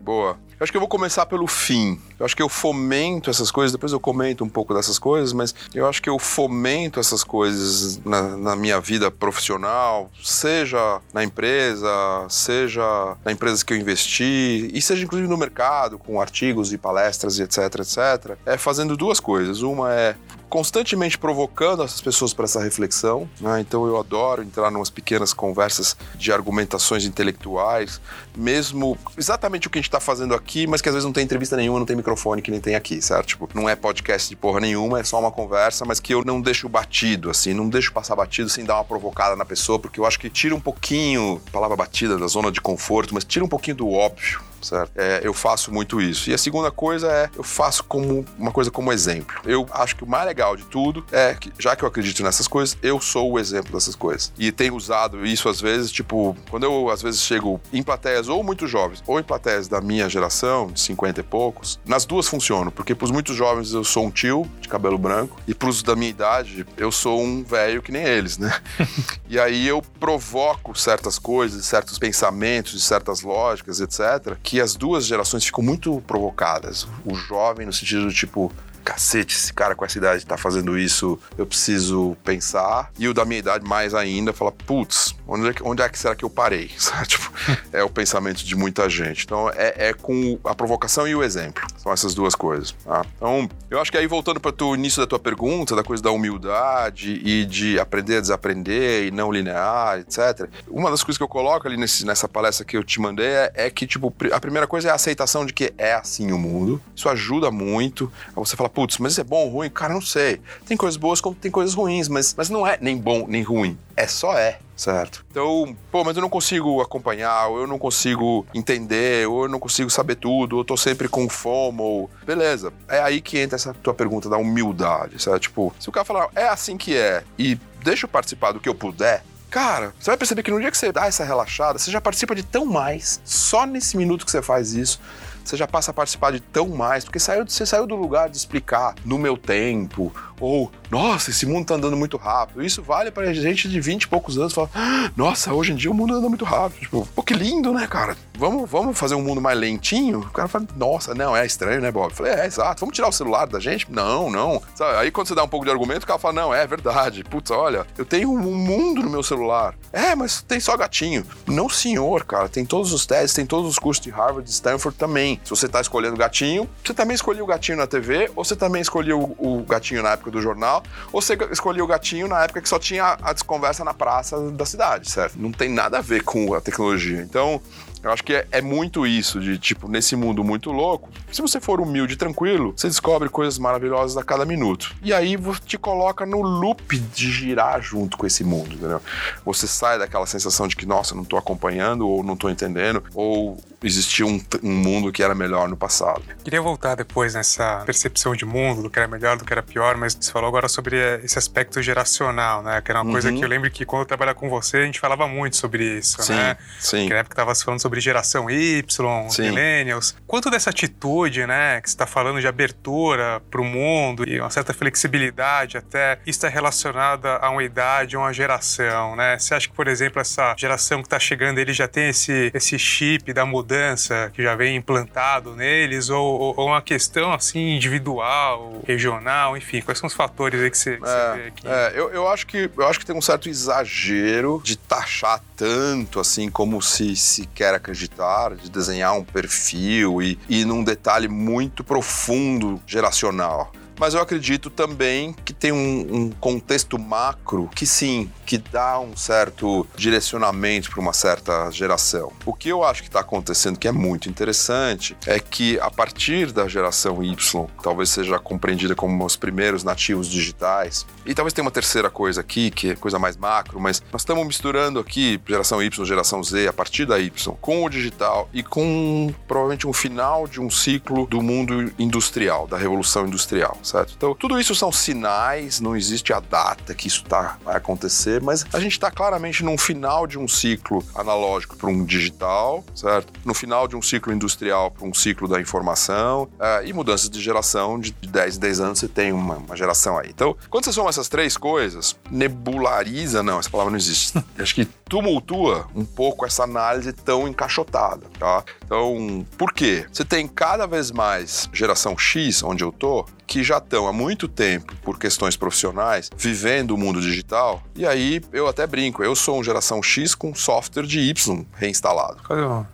[0.02, 0.38] Boa.
[0.64, 2.00] Acho que eu vou começar pelo fim.
[2.18, 5.54] Eu acho que eu fomento essas coisas, depois eu comento um pouco dessas coisas, mas
[5.74, 11.88] eu acho que eu fomento essas coisas na, na minha vida profissional, seja na empresa,
[12.28, 17.38] seja na empresa que eu investi, e seja inclusive no mercado, com artigos e palestras
[17.38, 19.62] e etc, etc, é fazendo duas coisas.
[19.62, 20.16] Uma é
[20.54, 23.28] constantemente provocando essas pessoas para essa reflexão.
[23.40, 23.58] Né?
[23.58, 28.00] Então eu adoro entrar em umas pequenas conversas de argumentações intelectuais,
[28.36, 31.24] mesmo exatamente o que a gente está fazendo aqui, mas que às vezes não tem
[31.24, 33.26] entrevista nenhuma, não tem microfone que nem tem aqui, certo?
[33.26, 36.40] Tipo, não é podcast de porra nenhuma, é só uma conversa, mas que eu não
[36.40, 40.06] deixo batido, assim, não deixo passar batido sem dar uma provocada na pessoa, porque eu
[40.06, 43.78] acho que tira um pouquinho, palavra batida, da zona de conforto, mas tira um pouquinho
[43.78, 44.92] do óbvio certo?
[44.96, 46.30] É, eu faço muito isso.
[46.30, 49.36] E a segunda coisa é, eu faço como uma coisa como exemplo.
[49.44, 52.48] Eu acho que o mais legal de tudo é que, já que eu acredito nessas
[52.48, 54.32] coisas, eu sou o exemplo dessas coisas.
[54.38, 58.42] E tenho usado isso às vezes, tipo, quando eu às vezes chego em plateias ou
[58.42, 62.70] muito jovens, ou em plateias da minha geração, de 50 e poucos, nas duas funcionam,
[62.70, 66.10] porque pros muitos jovens eu sou um tio de cabelo branco, e pros da minha
[66.10, 68.58] idade eu sou um velho que nem eles, né?
[69.28, 75.04] e aí eu provoco certas coisas, certos pensamentos, certas lógicas, etc., que que as duas
[75.04, 76.86] gerações ficam muito provocadas.
[77.04, 78.52] O jovem, no sentido do tipo,
[78.84, 82.90] cacete, esse cara com essa idade tá fazendo isso, eu preciso pensar.
[82.98, 86.14] E o da minha idade, mais ainda, fala, putz, onde, é, onde é que será
[86.14, 86.70] que eu parei?
[87.08, 87.32] tipo,
[87.72, 89.24] é o pensamento de muita gente.
[89.24, 91.64] Então, é, é, com a provocação e o exemplo.
[91.76, 92.72] São essas duas coisas.
[92.84, 93.04] Tá?
[93.16, 96.10] Então, eu acho que aí, voltando para o início da tua pergunta, da coisa da
[96.10, 100.48] humildade e de aprender a desaprender e não linear, etc.
[100.68, 103.52] Uma das coisas que eu coloco ali nesse, nessa palestra que eu te mandei é,
[103.54, 106.80] é que, tipo, a primeira coisa é a aceitação de que é assim o mundo.
[106.94, 108.12] Isso ajuda muito.
[108.34, 109.70] Você fala, putz, mas isso é bom ou ruim?
[109.70, 110.40] Cara, não sei.
[110.66, 113.78] Tem coisas boas como tem coisas ruins, mas, mas não é nem bom nem ruim.
[113.96, 115.24] É só é, certo?
[115.30, 119.60] Então, pô, mas eu não consigo acompanhar, ou eu não consigo entender, ou eu não
[119.60, 122.10] consigo saber tudo, ou eu tô sempre com fome, ou...
[122.26, 122.72] Beleza.
[122.88, 125.42] É aí que entra essa tua pergunta da humildade, certo?
[125.42, 128.68] Tipo, se o cara falar, é assim que é, e deixa eu participar do que
[128.68, 129.22] eu puder,
[129.54, 132.34] Cara, você vai perceber que no dia que você dá essa relaxada, você já participa
[132.34, 133.20] de tão mais.
[133.24, 135.00] Só nesse minuto que você faz isso,
[135.44, 138.36] você já passa a participar de tão mais, porque saiu, você saiu do lugar de
[138.36, 142.62] explicar no meu tempo, ou nossa, esse mundo tá andando muito rápido.
[142.62, 145.90] Isso vale pra gente de 20 e poucos anos falar, ah, nossa, hoje em dia
[145.90, 146.80] o mundo anda muito rápido.
[146.80, 148.16] Tipo, pô, que lindo, né, cara?
[148.36, 150.18] Vamos, vamos fazer um mundo mais lentinho?
[150.18, 152.10] O cara fala, nossa, não, é estranho, né, Bob?
[152.10, 153.90] Eu falei, é, exato, vamos tirar o celular da gente?
[153.90, 154.60] Não, não.
[154.74, 154.96] Sabe?
[154.98, 157.22] Aí quando você dá um pouco de argumento, o cara fala, não, é verdade.
[157.22, 159.76] Putz, olha, eu tenho um mundo no meu celular.
[159.92, 161.24] É, mas tem só gatinho.
[161.46, 165.40] Não, senhor, cara, tem todos os testes, tem todos os cursos de Harvard, Stanford também.
[165.44, 168.82] Se você tá escolhendo gatinho, você também escolheu o gatinho na TV, ou você também
[168.82, 170.82] escolheu o gatinho na época do jornal,
[171.12, 174.66] ou você escolheu o gatinho na época que só tinha a desconversa na praça da
[174.66, 175.36] cidade, certo?
[175.38, 177.20] Não tem nada a ver com a tecnologia.
[177.20, 177.62] Então,
[178.04, 181.58] eu acho que é, é, muito isso, de tipo, nesse mundo muito louco, se você
[181.58, 184.94] for humilde e tranquilo, você descobre coisas maravilhosas a cada minuto.
[185.02, 189.00] E aí te coloca no loop de girar junto com esse mundo, entendeu?
[189.44, 193.58] Você sai daquela sensação de que, nossa, não tô acompanhando, ou não tô entendendo, ou
[193.86, 196.22] existia um, um, mundo que era melhor no passado.
[196.42, 199.96] Queria voltar depois nessa percepção de mundo, do que era melhor, do que era pior,
[199.96, 202.80] mas você falou agora sobre eh, esse aspecto geracional, né?
[202.80, 203.12] Que era uma uhum.
[203.12, 205.98] coisa que eu lembro que quando eu trabalhava com você, a gente falava muito sobre
[205.98, 206.56] isso, sim, né?
[206.80, 207.06] Sim.
[207.06, 208.84] Que na época tava se falando sobre geração Y,
[209.30, 209.42] sim.
[209.42, 210.16] millennials.
[210.26, 214.50] Quanto dessa atitude, né, que você está falando de abertura para o mundo e uma
[214.50, 219.38] certa flexibilidade até, está relacionada a uma idade, a uma geração, né?
[219.38, 222.78] Você acha que, por exemplo, essa geração que está chegando, ele já tem esse, esse
[222.78, 228.80] chip da mudança mudança que já vem implantado neles ou, ou uma questão assim individual,
[228.86, 231.66] regional, enfim, quais são os fatores aí que você, que é, você vê aqui?
[231.66, 236.20] É, eu, eu, acho que, eu acho que tem um certo exagero de taxar tanto
[236.20, 241.82] assim como se, se quer acreditar, de desenhar um perfil e, e num detalhe muito
[241.82, 243.72] profundo geracional.
[243.98, 249.16] Mas eu acredito também que tem um, um contexto macro que sim, que dá um
[249.16, 252.32] certo direcionamento para uma certa geração.
[252.44, 256.52] O que eu acho que está acontecendo que é muito interessante é que a partir
[256.52, 261.70] da geração Y, talvez seja compreendida como os primeiros nativos digitais, e talvez tenha uma
[261.70, 266.04] terceira coisa aqui, que é coisa mais macro, mas nós estamos misturando aqui geração Y,
[266.04, 270.60] geração Z, a partir da Y, com o digital e com provavelmente um final de
[270.60, 273.78] um ciclo do mundo industrial, da revolução industrial.
[273.84, 274.14] Certo?
[274.16, 278.64] Então, tudo isso são sinais, não existe a data que isso tá, vai acontecer, mas
[278.72, 283.32] a gente está claramente num final de um ciclo analógico para um digital, certo?
[283.44, 287.40] No final de um ciclo industrial para um ciclo da informação uh, e mudanças de
[287.40, 290.30] geração de 10 em 10 anos você tem uma, uma geração aí.
[290.30, 294.38] Então, quando você soma essas três coisas, nebulariza, não, essa palavra não existe.
[294.58, 298.64] Acho que tumultua um pouco essa análise tão encaixotada, tá?
[298.84, 300.06] Então, por quê?
[300.12, 304.48] Você tem cada vez mais geração X, onde eu tô, que já estão há muito
[304.48, 307.82] tempo, por questões profissionais, vivendo o mundo digital.
[307.94, 312.40] E aí eu até brinco, eu sou um geração X com software de Y reinstalado.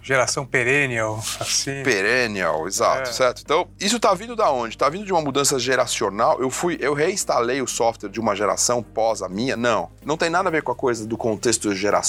[0.03, 1.83] Geração perennial, assim.
[1.83, 3.13] Perennial, exato, é.
[3.13, 3.43] certo?
[3.43, 4.77] Então, isso tá vindo da onde?
[4.77, 6.41] Tá vindo de uma mudança geracional.
[6.41, 9.57] Eu fui, eu reinstalei o software de uma geração pós a minha?
[9.57, 9.91] Não.
[10.05, 12.01] Não tem nada a ver com a coisa do contexto geracional.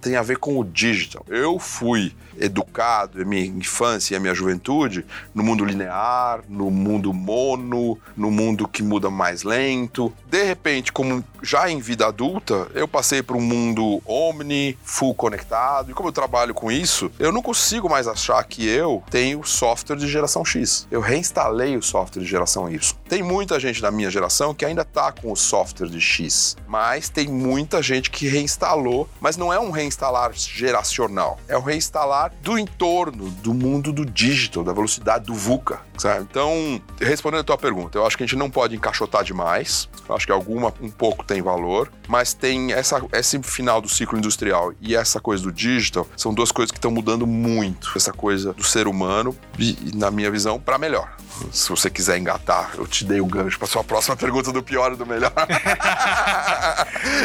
[0.00, 1.24] Tem a ver com o digital.
[1.28, 7.12] Eu fui educado, a minha infância e a minha juventude, no mundo linear, no mundo
[7.12, 10.12] mono, no mundo que muda mais lento.
[10.28, 15.90] De repente, como já em vida adulta, eu passei para um mundo omni, full conectado.
[15.90, 19.96] E como eu trabalho com isso, eu não consigo mais achar que eu tenho software
[19.96, 20.86] de geração X.
[20.90, 22.96] Eu reinstalei o software de geração Y.
[23.08, 27.08] Tem muita gente da minha geração que ainda está com o software de X, mas
[27.08, 32.58] tem muita gente que reinstalou, mas não é um reinstalar geracional, é um reinstalar do
[32.58, 35.80] entorno, do mundo do digital, da velocidade do VUCA.
[35.98, 36.26] Sabe?
[36.30, 39.88] Então, respondendo a tua pergunta, eu acho que a gente não pode encaixotar demais.
[40.08, 44.18] Eu acho que alguma um pouco tem valor, mas tem essa, esse final do ciclo
[44.18, 47.92] industrial e essa coisa do digital são duas coisas que estão mudando muito.
[47.96, 51.16] Essa coisa do ser humano e, na minha visão, para melhor.
[51.52, 54.92] Se você quiser engatar, eu te dei o gancho para sua próxima pergunta do pior
[54.92, 55.32] e do melhor.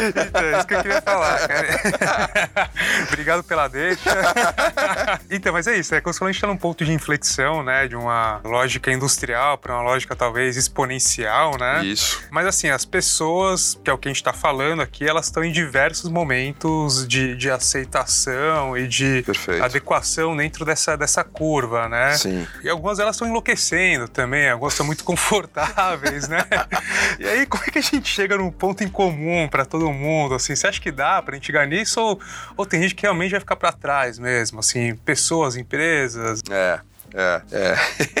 [0.08, 2.70] então, é isso que eu queria falar, cara.
[3.08, 4.10] Obrigado pela deixa.
[5.30, 7.96] então, mas é isso, é como a gente está num ponto de inflexão, né, de
[7.96, 11.84] uma lógica industrial para uma lógica talvez exponencial, né?
[11.84, 12.22] Isso.
[12.30, 15.42] Mas assim, as pessoas, que é o que a gente está falando aqui, elas estão
[15.44, 19.64] em diversos momentos de, de aceitação e de Perfeito.
[19.64, 22.16] adequação dentro dessa, dessa curva, né?
[22.16, 22.46] Sim.
[22.62, 26.44] E algumas elas estão enlouquecendo também, algumas são muito confortáveis, né?
[27.18, 30.34] e aí, como é que a gente chega num ponto em comum para todo mundo?
[30.34, 32.20] Assim, você acha que dá para a gente chegar nisso ou,
[32.56, 34.60] ou tem gente que realmente vai ficar para trás mesmo?
[34.60, 36.42] Assim, pessoas, empresas?
[36.50, 36.80] É.
[37.14, 37.76] É, é.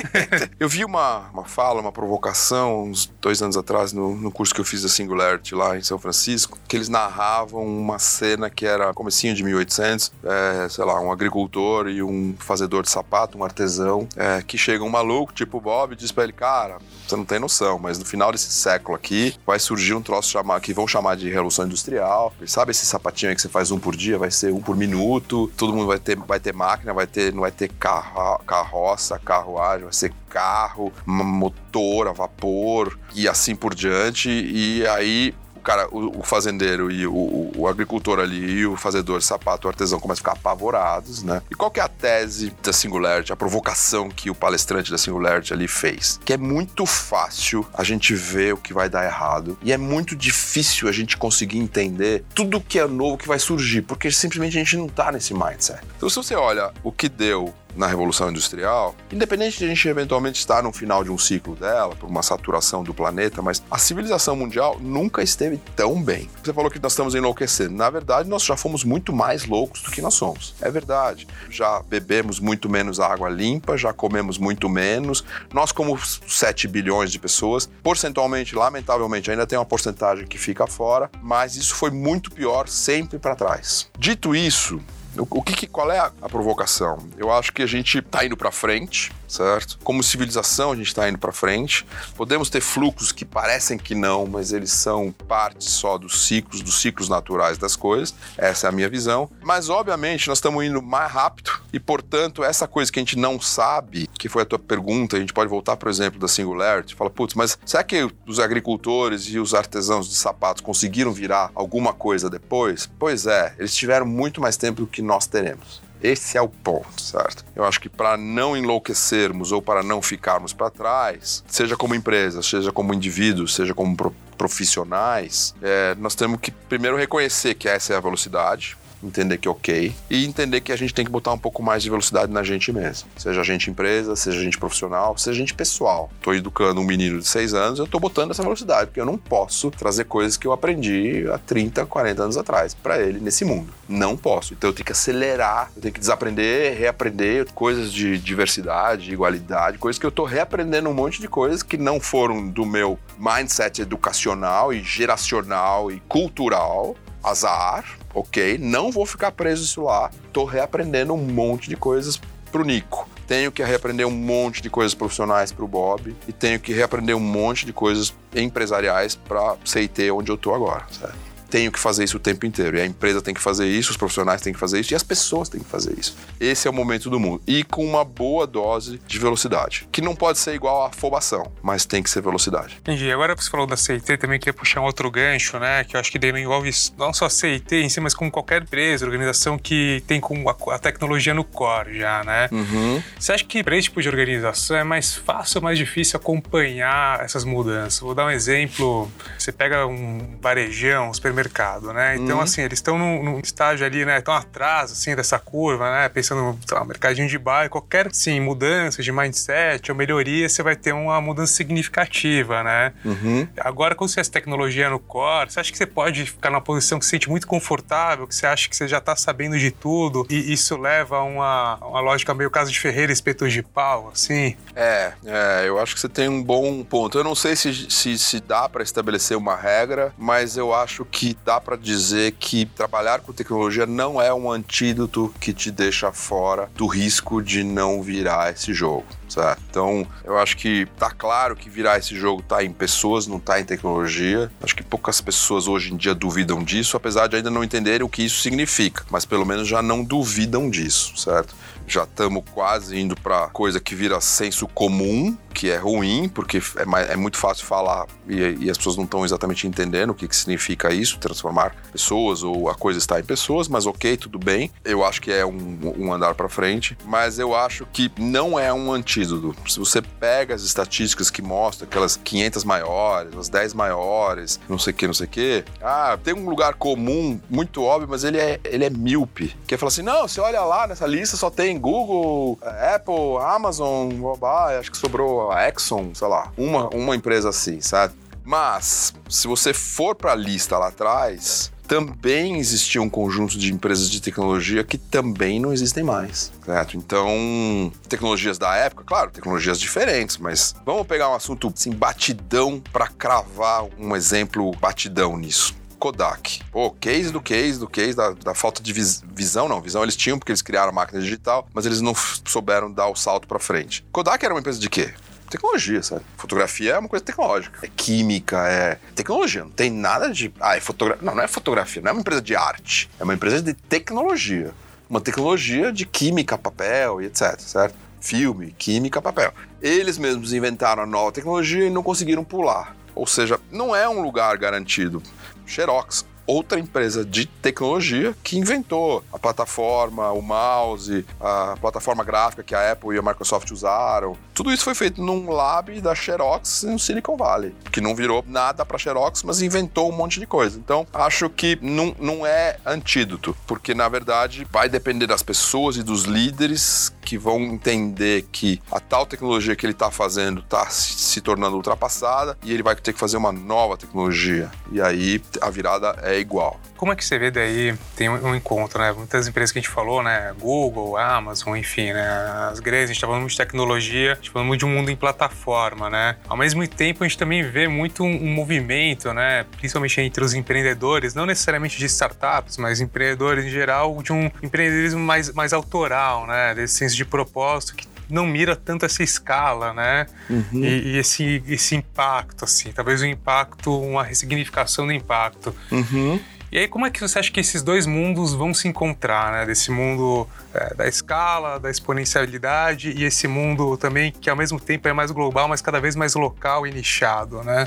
[0.60, 4.60] eu vi uma, uma fala, uma provocação, uns dois anos atrás, no, no curso que
[4.60, 8.92] eu fiz da Singularity lá em São Francisco, que eles narravam uma cena que era
[8.92, 14.08] comecinho de 1800, é, sei lá, um agricultor e um fazedor de sapato, um artesão,
[14.16, 17.38] é, que chega um maluco, tipo Bob, e diz pra ele, cara, você não tem
[17.38, 21.16] noção, mas no final desse século aqui vai surgir um troço chamar, que vão chamar
[21.16, 22.32] de Revolução Industrial.
[22.46, 24.18] Sabe esse sapatinho aí que você faz um por dia?
[24.18, 27.40] Vai ser um por minuto, todo mundo vai ter, vai ter máquina, vai ter, não
[27.40, 28.38] vai ter carro,
[28.82, 34.28] carroça, carruagem, vai ser carro, motor a vapor e assim por diante.
[34.28, 39.66] E aí cara, o, fazendeiro e o, o, agricultor ali e o fazedor de sapato,
[39.66, 41.40] o artesão, começam a ficar apavorados, né?
[41.50, 45.52] E qual que é a tese da Singularity, a provocação que o palestrante da Singularity
[45.52, 46.18] ali fez?
[46.24, 50.16] Que é muito fácil a gente ver o que vai dar errado e é muito
[50.16, 54.60] difícil a gente conseguir entender tudo que é novo que vai surgir, porque simplesmente a
[54.60, 55.80] gente não tá nesse mindset.
[55.96, 60.38] Então, se você olha o que deu na Revolução Industrial, independente de a gente eventualmente
[60.38, 64.36] estar no final de um ciclo dela, por uma saturação do planeta, mas a civilização
[64.36, 66.28] mundial nunca esteve tão bem.
[66.42, 67.74] Você falou que nós estamos enlouquecendo.
[67.74, 70.54] Na verdade, nós já fomos muito mais loucos do que nós somos.
[70.60, 71.26] É verdade.
[71.50, 75.24] Já bebemos muito menos água limpa, já comemos muito menos.
[75.52, 81.10] Nós, como 7 bilhões de pessoas, percentualmente, lamentavelmente, ainda tem uma porcentagem que fica fora,
[81.22, 83.88] mas isso foi muito pior sempre para trás.
[83.98, 84.80] Dito isso,
[85.18, 86.98] o que, qual é a, a, provocação?
[87.16, 89.78] Eu acho que a gente está indo para frente, certo?
[89.82, 91.86] Como civilização a gente está indo para frente.
[92.16, 96.80] Podemos ter fluxos que parecem que não, mas eles são parte só dos ciclos, dos
[96.80, 98.14] ciclos naturais das coisas.
[98.36, 99.30] Essa é a minha visão.
[99.42, 103.40] Mas obviamente nós estamos indo mais rápido e, portanto, essa coisa que a gente não
[103.40, 107.10] sabe, que foi a tua pergunta, a gente pode voltar, por exemplo, da Singularity, fala,
[107.10, 112.28] putz, mas será que os agricultores e os artesãos de sapatos conseguiram virar alguma coisa
[112.28, 112.90] depois?
[112.98, 115.80] Pois é, eles tiveram muito mais tempo do que nós teremos.
[116.02, 117.44] Esse é o ponto, certo?
[117.54, 122.42] Eu acho que para não enlouquecermos ou para não ficarmos para trás, seja como empresa,
[122.42, 123.96] seja como indivíduo, seja como
[124.36, 129.50] profissionais, é, nós temos que primeiro reconhecer que essa é a velocidade, entender que é
[129.50, 132.42] ok e entender que a gente tem que botar um pouco mais de velocidade na
[132.42, 133.08] gente mesmo.
[133.16, 136.10] Seja a gente empresa, seja a gente profissional, seja a gente pessoal.
[136.18, 139.18] Estou educando um menino de 6 anos, eu estou botando essa velocidade, porque eu não
[139.18, 143.72] posso trazer coisas que eu aprendi há 30, 40 anos atrás para ele nesse mundo.
[143.88, 144.54] Não posso.
[144.54, 149.98] Então eu tenho que acelerar, eu tenho que desaprender, reaprender coisas de diversidade, igualdade, coisas
[149.98, 154.72] que eu estou reaprendendo um monte de coisas que não foram do meu mindset educacional
[154.72, 156.96] e geracional e cultural.
[157.22, 157.84] Azar,
[158.14, 158.58] ok?
[158.58, 160.10] Não vou ficar preso isso lá.
[160.32, 163.08] Tô reaprendendo um monte de coisas pro Nico.
[163.26, 167.20] Tenho que reaprender um monte de coisas profissionais pro Bob e tenho que reaprender um
[167.20, 171.31] monte de coisas empresariais para CIT onde eu tô agora, certo?
[171.52, 172.78] Tenho que fazer isso o tempo inteiro.
[172.78, 175.02] E a empresa tem que fazer isso, os profissionais têm que fazer isso e as
[175.02, 176.16] pessoas têm que fazer isso.
[176.40, 177.42] Esse é o momento do mundo.
[177.46, 181.84] E com uma boa dose de velocidade, que não pode ser igual a afobação, mas
[181.84, 182.78] tem que ser velocidade.
[182.80, 183.12] Entendi.
[183.12, 185.84] Agora você falou da CIT, também queria puxar um outro gancho, né?
[185.84, 188.30] Que eu acho que daí não envolve não só a CIT em si, mas com
[188.30, 192.48] qualquer empresa, organização que tem com a, a tecnologia no core já, né?
[192.50, 193.02] Uhum.
[193.18, 197.20] Você acha que para esse tipo de organização é mais fácil ou mais difícil acompanhar
[197.20, 198.00] essas mudanças?
[198.00, 199.12] Vou dar um exemplo.
[199.38, 202.16] Você pega um varejão, um supermercado mercado, né?
[202.16, 202.42] Então, uhum.
[202.42, 204.18] assim, eles estão num, num, estágio ali, né?
[204.18, 206.08] Estão atrás, assim, dessa curva, né?
[206.08, 210.92] Pensando no mercadinho de bairro, qualquer, sim, mudança de mindset ou melhoria, você vai ter
[210.92, 212.92] uma mudança significativa, né?
[213.04, 213.48] Uhum.
[213.58, 216.98] Agora, quando você tem tecnologia no core, você acha que você pode ficar numa posição
[216.98, 220.26] que se sente muito confortável, que você acha que você já está sabendo de tudo
[220.28, 224.56] e isso leva a uma, uma lógica meio caso de Ferreira espeto de pau, assim?
[224.74, 227.16] É, é, eu acho que você tem um bom ponto.
[227.16, 231.31] Eu não sei se, se, se dá para estabelecer uma regra, mas eu acho que
[231.44, 236.70] dá para dizer que trabalhar com tecnologia não é um antídoto que te deixa fora
[236.74, 239.06] do risco de não virar esse jogo.
[239.28, 239.62] Certo?
[239.70, 243.58] Então, eu acho que tá claro que virar esse jogo tá em pessoas, não tá
[243.58, 244.52] em tecnologia.
[244.62, 248.10] Acho que poucas pessoas hoje em dia duvidam disso, apesar de ainda não entenderem o
[248.10, 251.54] que isso significa, mas pelo menos já não duvidam disso, certo?
[251.86, 257.12] já estamos quase indo para coisa que vira senso comum, que é ruim, porque é,
[257.12, 260.36] é muito fácil falar e, e as pessoas não estão exatamente entendendo o que, que
[260.36, 264.70] significa isso, transformar pessoas ou a coisa está em pessoas, mas ok, tudo bem.
[264.84, 268.72] Eu acho que é um, um andar para frente, mas eu acho que não é
[268.72, 269.54] um antídoto.
[269.70, 274.92] Se você pega as estatísticas que mostram aquelas 500 maiores, as 10 maiores, não sei
[274.92, 278.38] o que, não sei o que, ah, tem um lugar comum muito óbvio, mas ele
[278.38, 279.56] é, ele é míope.
[279.66, 282.58] Que é falar assim, não, você olha lá nessa lista só tem Google,
[282.94, 288.14] Apple, Amazon, Mobile, acho que sobrou a Exxon, sei lá, uma, uma empresa assim, sabe?
[288.44, 294.08] Mas, se você for para a lista lá atrás, também existia um conjunto de empresas
[294.10, 296.96] de tecnologia que também não existem mais, certo?
[296.96, 303.06] Então, tecnologias da época, claro, tecnologias diferentes, mas vamos pegar um assunto assim, batidão para
[303.08, 305.74] cravar um exemplo batidão nisso.
[305.98, 306.64] Kodak.
[306.72, 309.80] Pô, case do case do case, da, da falta de vis, visão, não.
[309.80, 312.12] Visão eles tinham porque eles criaram a máquina digital, mas eles não
[312.44, 314.04] souberam dar o salto para frente.
[314.10, 315.14] Kodak era uma empresa de quê?
[315.52, 316.22] Tecnologia, sabe?
[316.36, 317.86] Fotografia é uma coisa tecnológica.
[317.86, 319.62] É química, é tecnologia.
[319.62, 320.52] Não tem nada de.
[320.60, 321.24] Ah, é fotografia.
[321.24, 323.10] Não, não é fotografia, não é uma empresa de arte.
[323.20, 324.72] É uma empresa de tecnologia.
[325.08, 327.94] Uma tecnologia de química, papel e etc, certo?
[328.20, 329.52] Filme, química, papel.
[329.80, 332.96] Eles mesmos inventaram a nova tecnologia e não conseguiram pular.
[333.14, 335.22] Ou seja, não é um lugar garantido.
[335.66, 342.74] Xerox, outra empresa de tecnologia que inventou a plataforma, o mouse, a plataforma gráfica que
[342.74, 344.36] a Apple e a Microsoft usaram.
[344.54, 348.84] Tudo isso foi feito num lab da Xerox no Silicon Valley, que não virou nada
[348.84, 350.78] para Xerox, mas inventou um monte de coisa.
[350.78, 356.02] Então, acho que não, não é antídoto, porque na verdade vai depender das pessoas e
[356.02, 361.40] dos líderes que vão entender que a tal tecnologia que ele está fazendo está se
[361.40, 364.70] tornando ultrapassada e ele vai ter que fazer uma nova tecnologia.
[364.90, 366.80] E aí a virada é igual.
[366.96, 369.12] Como é que você vê daí, tem um encontro, né?
[369.12, 370.54] Muitas empresas que a gente falou, né?
[370.60, 372.24] Google, Amazon, enfim, né?
[372.70, 374.86] As grandes, a gente está falando muito de tecnologia, a gente tá falando muito de
[374.86, 376.36] um mundo em plataforma, né?
[376.48, 379.64] Ao mesmo tempo, a gente também vê muito um, um movimento, né?
[379.78, 385.20] Principalmente entre os empreendedores, não necessariamente de startups, mas empreendedores em geral, de um empreendedorismo
[385.20, 386.74] mais, mais autoral, né?
[386.74, 390.26] Desse senso de propósito que não mira tanto essa escala, né?
[390.48, 390.84] Uhum.
[390.84, 395.74] E, e, esse, esse impacto, assim, talvez um impacto, uma ressignificação do impacto.
[395.90, 396.40] Uhum.
[396.72, 399.66] E aí, como é que você acha que esses dois mundos vão se encontrar, né?
[399.66, 405.06] Desse mundo é, da escala, da exponencialidade e esse mundo também que ao mesmo tempo
[405.06, 407.86] é mais global, mas cada vez mais local e nichado, né?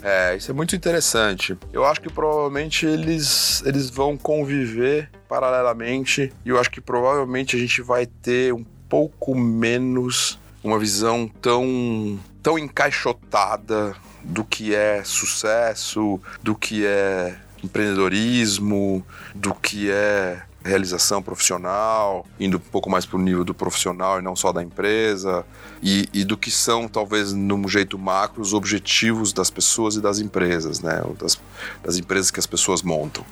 [0.00, 1.58] É, isso é muito interessante.
[1.72, 7.58] Eu acho que provavelmente eles, eles vão conviver paralelamente e eu acho que provavelmente a
[7.58, 8.64] gente vai ter um
[8.94, 13.92] pouco menos uma visão tão, tão encaixotada
[14.22, 22.60] do que é sucesso, do que é empreendedorismo, do que é realização profissional, indo um
[22.60, 25.44] pouco mais para o nível do profissional e não só da empresa,
[25.82, 30.20] e, e, do que são, talvez, num jeito macro, os objetivos das pessoas e das
[30.20, 31.02] empresas, né?
[31.18, 31.36] Das,
[31.82, 33.26] das empresas que as pessoas montam.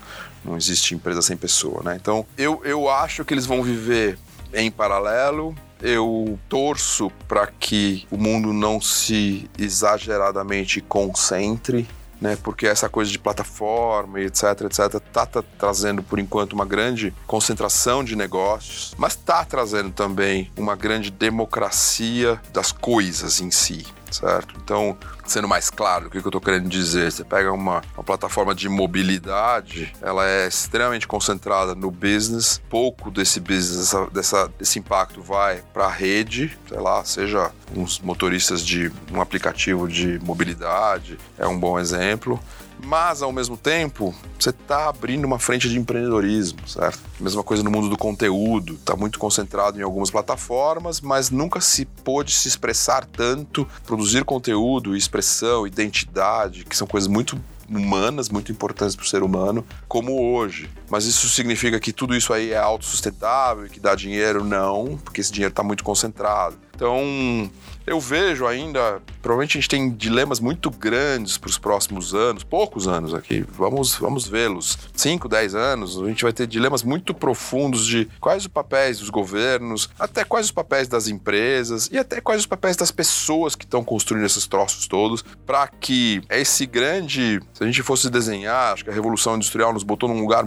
[0.45, 1.97] Não existe empresa sem pessoa, né?
[2.01, 4.19] Então, eu, eu acho que eles vão viver
[4.53, 5.55] em paralelo.
[5.81, 11.89] Eu torço para que o mundo não se exageradamente concentre
[12.23, 12.39] né?
[12.41, 17.13] Porque essa coisa de plataforma e etc, etc, tá, tá trazendo por enquanto uma grande
[17.27, 24.55] concentração de negócios, mas tá trazendo também uma grande democracia das coisas em si certo?
[24.63, 24.97] Então,
[25.27, 27.11] sendo mais claro, o que eu estou querendo dizer?
[27.11, 33.41] Você pega uma, uma, plataforma de mobilidade, ela é extremamente concentrada no business, pouco desse
[33.41, 39.21] business, dessa, desse impacto vai para a rede, sei lá, seja uns motoristas de um
[39.21, 42.41] aplicativo de mobilidade, é um bom exemplo
[42.85, 47.01] mas ao mesmo tempo você está abrindo uma frente de empreendedorismo, certo?
[47.21, 51.85] Mesma coisa no mundo do conteúdo, está muito concentrado em algumas plataformas, mas nunca se
[51.85, 58.95] pôde se expressar tanto, produzir conteúdo, expressão, identidade, que são coisas muito humanas, muito importantes
[58.95, 60.69] para o ser humano, como hoje.
[60.91, 64.45] Mas isso significa que tudo isso aí é autossustentável que dá dinheiro?
[64.45, 66.57] Não, porque esse dinheiro está muito concentrado.
[66.75, 67.51] Então,
[67.87, 72.87] eu vejo ainda, provavelmente a gente tem dilemas muito grandes para os próximos anos, poucos
[72.87, 74.79] anos aqui, vamos, vamos vê-los.
[74.95, 79.11] 5, 10 anos, a gente vai ter dilemas muito profundos de quais os papéis dos
[79.11, 83.65] governos, até quais os papéis das empresas e até quais os papéis das pessoas que
[83.65, 88.85] estão construindo esses troços todos, para que esse grande, se a gente fosse desenhar, acho
[88.85, 90.45] que a Revolução Industrial nos botou num lugar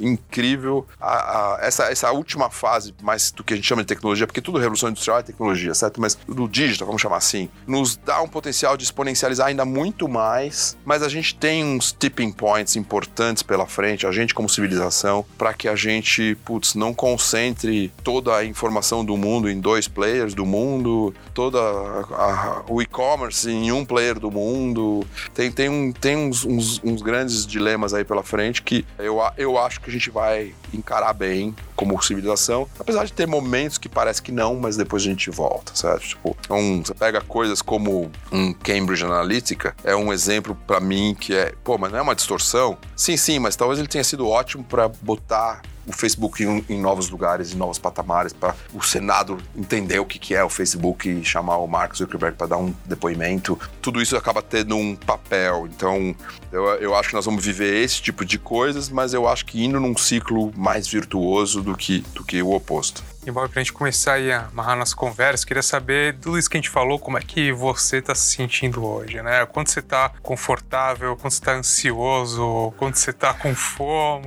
[0.00, 4.26] incrível, a, a, essa, essa última fase, mais do que a gente chama de tecnologia,
[4.26, 6.00] porque tudo Revolução Industrial é tecnologia, certo?
[6.00, 6.48] Mas do
[6.78, 11.08] digital, vamos chamar assim, nos dá um potencial de exponencializar ainda muito mais, mas a
[11.08, 15.74] gente tem uns tipping points importantes pela frente, a gente como civilização, para que a
[15.74, 21.58] gente, putz, não concentre toda a informação do mundo em dois players do mundo, toda
[21.58, 25.06] a, a, o e-commerce em um player do mundo.
[25.34, 29.58] Tem, tem, um, tem uns, uns, uns grandes dilemas aí pela frente que eu, eu
[29.58, 34.20] acho que a gente vai encarar bem como civilização, apesar de ter momentos que parece
[34.20, 36.08] que não, mas depois a gente volta, certo?
[36.08, 41.34] Tipo, um você pega coisas como um Cambridge Analytica, é um exemplo para mim que
[41.34, 42.78] é, pô, mas não é uma distorção?
[42.96, 47.08] Sim, sim, mas talvez ele tenha sido ótimo para botar o Facebook em, em, novos
[47.08, 51.24] lugares, em novos patamares, para o Senado entender o que, que é o Facebook e
[51.24, 53.58] chamar o Mark Zuckerberg para dar um depoimento.
[53.80, 55.66] Tudo isso acaba tendo um papel.
[55.66, 56.14] Então,
[56.52, 59.64] eu, eu acho que nós vamos viver esse tipo de coisas, mas eu acho que
[59.64, 63.02] indo num ciclo mais virtuoso do que, do que o oposto.
[63.28, 66.56] E bom, pra gente começar aí a amarrar nossa conversa, queria saber tudo isso que
[66.56, 69.44] a gente falou, como é que você tá se sentindo hoje, né?
[69.44, 74.24] Quando você tá confortável, quando você tá ansioso, quando você tá com fome,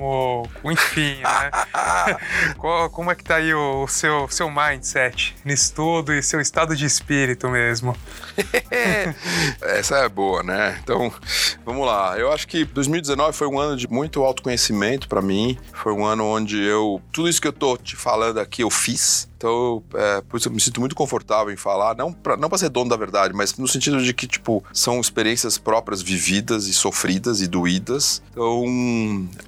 [0.66, 1.50] enfim, né?
[2.92, 6.86] como é que tá aí o, seu, seu mindset nisso tudo e seu estado de
[6.86, 7.96] espírito mesmo?
[9.62, 10.78] Essa é boa, né?
[10.80, 11.12] Então,
[11.64, 12.16] vamos lá.
[12.16, 15.58] Eu acho que 2019 foi um ano de muito autoconhecimento para mim.
[15.72, 17.02] Foi um ano onde eu.
[17.12, 18.91] Tudo isso que eu tô te falando aqui, eu fiz.
[19.42, 22.56] Então, é, por isso eu me sinto muito confortável em falar, não pra, não pra
[22.56, 26.72] ser dono da verdade, mas no sentido de que, tipo, são experiências próprias vividas e
[26.72, 28.22] sofridas e doídas.
[28.30, 28.64] Então,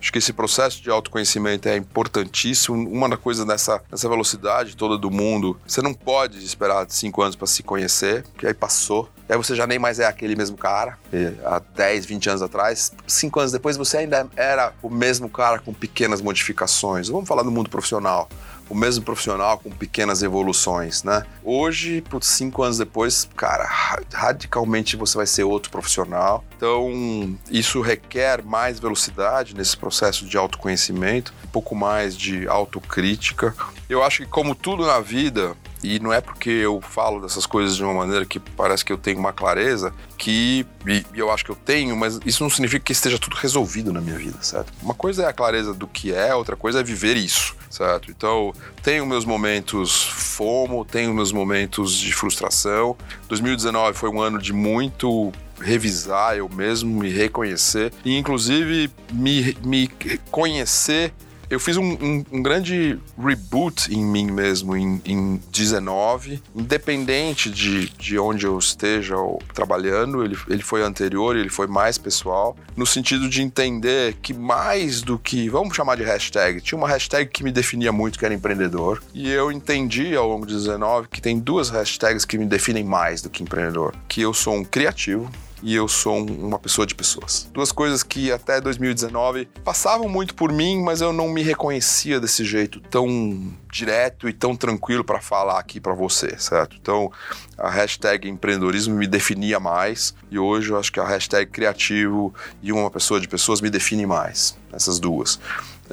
[0.00, 2.76] acho que esse processo de autoconhecimento é importantíssimo.
[2.90, 7.36] Uma das coisas nessa, nessa velocidade toda do mundo, você não pode esperar cinco anos
[7.36, 9.08] para se conhecer, que aí passou.
[9.28, 10.98] Aí você já nem mais é aquele mesmo cara.
[11.44, 15.72] há 10, 20 anos atrás, cinco anos depois você ainda era o mesmo cara com
[15.72, 17.08] pequenas modificações.
[17.08, 18.28] Vamos falar do mundo profissional
[18.68, 21.24] o mesmo profissional com pequenas evoluções, né?
[21.42, 23.64] Hoje, por cinco anos depois, cara,
[24.12, 26.44] radicalmente você vai ser outro profissional.
[26.56, 33.54] Então, isso requer mais velocidade nesse processo de autoconhecimento, um pouco mais de autocrítica.
[33.88, 35.54] Eu acho que, como tudo na vida,
[35.84, 38.96] e não é porque eu falo dessas coisas de uma maneira que parece que eu
[38.96, 42.92] tenho uma clareza, que e eu acho que eu tenho, mas isso não significa que
[42.92, 44.72] esteja tudo resolvido na minha vida, certo?
[44.82, 48.10] Uma coisa é a clareza do que é, outra coisa é viver isso, certo?
[48.10, 48.52] Então,
[48.82, 52.96] tenho meus momentos fomo, tenho meus momentos de frustração.
[53.28, 59.90] 2019 foi um ano de muito revisar eu mesmo, me reconhecer e inclusive me, me
[60.30, 61.12] conhecer
[61.48, 67.88] eu fiz um, um, um, grande reboot em mim mesmo em, em 19, independente de,
[67.90, 69.16] de onde eu esteja
[69.52, 75.02] trabalhando, ele, ele foi anterior, ele foi mais pessoal, no sentido de entender que mais
[75.02, 78.34] do que, vamos chamar de hashtag, tinha uma hashtag que me definia muito, que era
[78.34, 82.84] empreendedor, e eu entendi ao longo de 19 que tem duas hashtags que me definem
[82.84, 85.30] mais do que empreendedor, que eu sou um criativo,
[85.64, 87.48] e eu sou um, uma pessoa de pessoas.
[87.50, 92.44] Duas coisas que até 2019 passavam muito por mim, mas eu não me reconhecia desse
[92.44, 96.76] jeito tão direto e tão tranquilo para falar aqui para você, certo?
[96.80, 97.10] Então,
[97.56, 102.70] a hashtag empreendedorismo me definia mais e hoje eu acho que a hashtag criativo e
[102.70, 105.40] uma pessoa de pessoas me define mais, essas duas.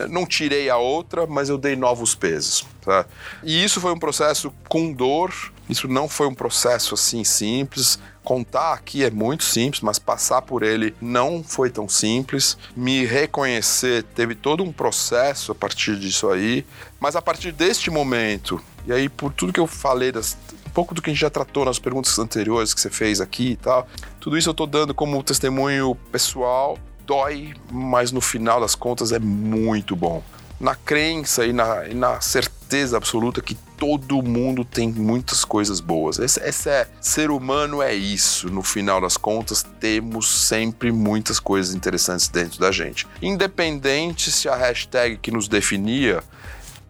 [0.09, 2.65] Não tirei a outra, mas eu dei novos pesos.
[2.81, 3.05] Tá?
[3.43, 5.33] E isso foi um processo com dor,
[5.71, 7.97] isso não foi um processo assim simples.
[8.25, 12.57] Contar aqui é muito simples, mas passar por ele não foi tão simples.
[12.75, 16.65] Me reconhecer teve todo um processo a partir disso aí,
[16.99, 20.93] mas a partir deste momento, e aí por tudo que eu falei das, um pouco
[20.93, 23.87] do que a gente já tratou nas perguntas anteriores que você fez aqui e tal.
[24.19, 29.19] Tudo isso eu estou dando como testemunho pessoal dói, mas no final das contas é
[29.19, 30.21] muito bom.
[30.61, 36.19] Na crença e na, e na certeza absoluta que todo mundo tem muitas coisas boas.
[36.19, 38.47] Esse, esse, é ser humano é isso.
[38.47, 43.07] No final das contas, temos sempre muitas coisas interessantes dentro da gente.
[43.21, 46.23] Independente se a hashtag que nos definia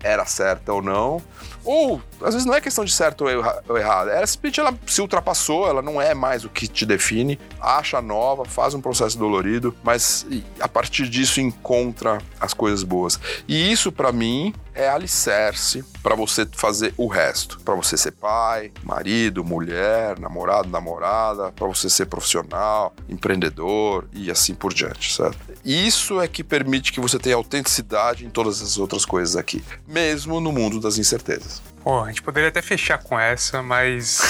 [0.04, 1.22] era certa ou não,
[1.64, 3.26] ou, às vezes, não é questão de certo
[3.68, 4.10] ou errado.
[4.10, 8.46] Ela simplesmente ela se ultrapassou, ela não é mais o que te define, acha nova,
[8.46, 10.26] faz um processo dolorido, mas
[10.60, 13.20] a partir disso encontra as coisas boas.
[13.48, 17.60] E isso, para mim, é alicerce para você fazer o resto.
[17.60, 24.54] Para você ser pai, marido, mulher, namorado, namorada, para você ser profissional, empreendedor e assim
[24.54, 25.38] por diante, certo?
[25.64, 30.40] Isso é que permite que você tenha autenticidade em todas as outras coisas aqui, mesmo
[30.40, 31.62] no mundo das incertezas.
[31.84, 34.22] Pô, a gente poderia até fechar com essa, mas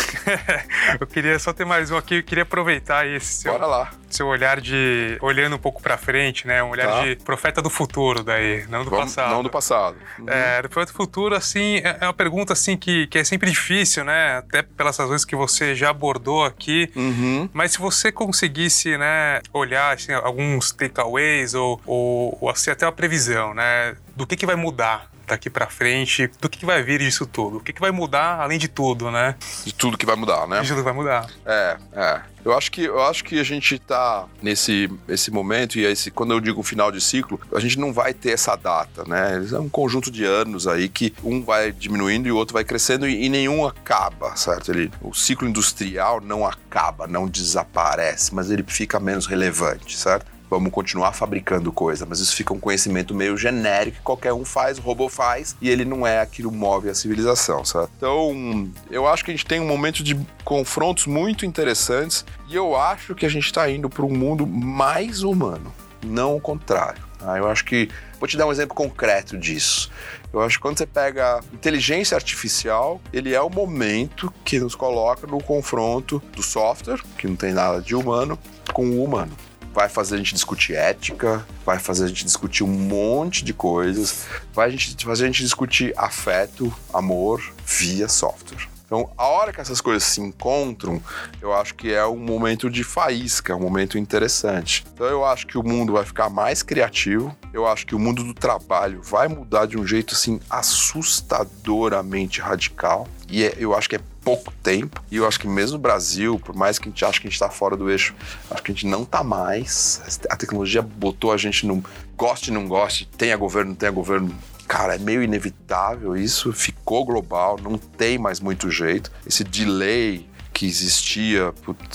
[0.99, 2.15] eu queria só ter mais um aqui.
[2.15, 3.91] Eu queria aproveitar esse seu, Bora lá.
[4.10, 5.18] seu olhar de.
[5.22, 6.64] olhando um pouco pra frente, né?
[6.64, 7.03] Um olhar tá.
[7.03, 9.32] de profeta do futuro, daí, não do Vamos, passado.
[9.32, 9.98] Não do passado.
[10.18, 10.30] Uhum.
[10.30, 13.49] É, do profeta do futuro, assim, é, é uma pergunta assim que, que é sempre
[13.49, 14.38] difícil, né?
[14.38, 16.90] Até pelas razões que você já abordou aqui.
[16.95, 17.49] Uhum.
[17.52, 22.94] Mas se você conseguisse, né, olhar assim, alguns takeaways ou, ou, ou assim, até uma
[22.94, 23.98] previsão, né?
[24.15, 27.57] Do que, que vai mudar daqui para frente, do que, que, vai vir disso tudo?
[27.57, 29.35] O que, que vai mudar além de tudo, né?
[29.65, 30.59] De tudo que vai mudar, né?
[30.59, 31.25] De tudo que vai mudar.
[31.45, 32.21] É, é.
[32.43, 36.33] Eu acho que, eu acho que a gente está nesse esse momento, e esse, quando
[36.33, 39.41] eu digo final de ciclo, a gente não vai ter essa data, né?
[39.51, 43.07] É um conjunto de anos aí que um vai diminuindo e o outro vai crescendo
[43.07, 44.71] e, e nenhum acaba, certo?
[44.71, 50.40] Ele, o ciclo industrial não acaba, não desaparece, mas ele fica menos relevante, certo?
[50.52, 54.78] Vamos continuar fabricando coisa, mas isso fica um conhecimento meio genérico que qualquer um faz,
[54.78, 57.88] o robô faz, e ele não é aquilo que move a civilização, sabe?
[57.95, 62.76] Então, eu acho que a gente tem um momento de confrontos muito interessantes e eu
[62.76, 65.73] acho que a gente está indo para um mundo mais humano,
[66.06, 67.02] não o contrário.
[67.18, 67.38] Tá?
[67.38, 67.88] Eu acho que.
[68.19, 69.90] Vou te dar um exemplo concreto disso.
[70.34, 75.26] Eu acho que quando você pega inteligência artificial, ele é o momento que nos coloca
[75.28, 78.38] no confronto do software, que não tem nada de humano,
[78.73, 79.36] com o humano
[79.73, 84.26] vai fazer a gente discutir ética, vai fazer a gente discutir um monte de coisas,
[84.53, 88.69] vai a gente, fazer a gente discutir afeto, amor via software.
[88.91, 91.02] Então, a hora que essas coisas se encontram,
[91.41, 94.84] eu acho que é um momento de faísca, é um momento interessante.
[94.93, 98.22] Então, eu acho que o mundo vai ficar mais criativo, eu acho que o mundo
[98.22, 103.07] do trabalho vai mudar de um jeito assim assustadoramente radical.
[103.30, 105.02] E é, eu acho que é pouco tempo.
[105.11, 107.30] E eu acho que mesmo no Brasil, por mais que a gente ache que a
[107.30, 108.15] gente está fora do eixo,
[108.49, 110.22] acho que a gente não está mais.
[110.30, 111.84] A tecnologia botou a gente no
[112.15, 114.34] goste, não goste, tenha governo, tenha governo.
[114.68, 119.11] Cara, é meio inevitável isso, ficou global, não tem mais muito jeito.
[119.27, 120.26] Esse delay
[120.61, 121.51] que existia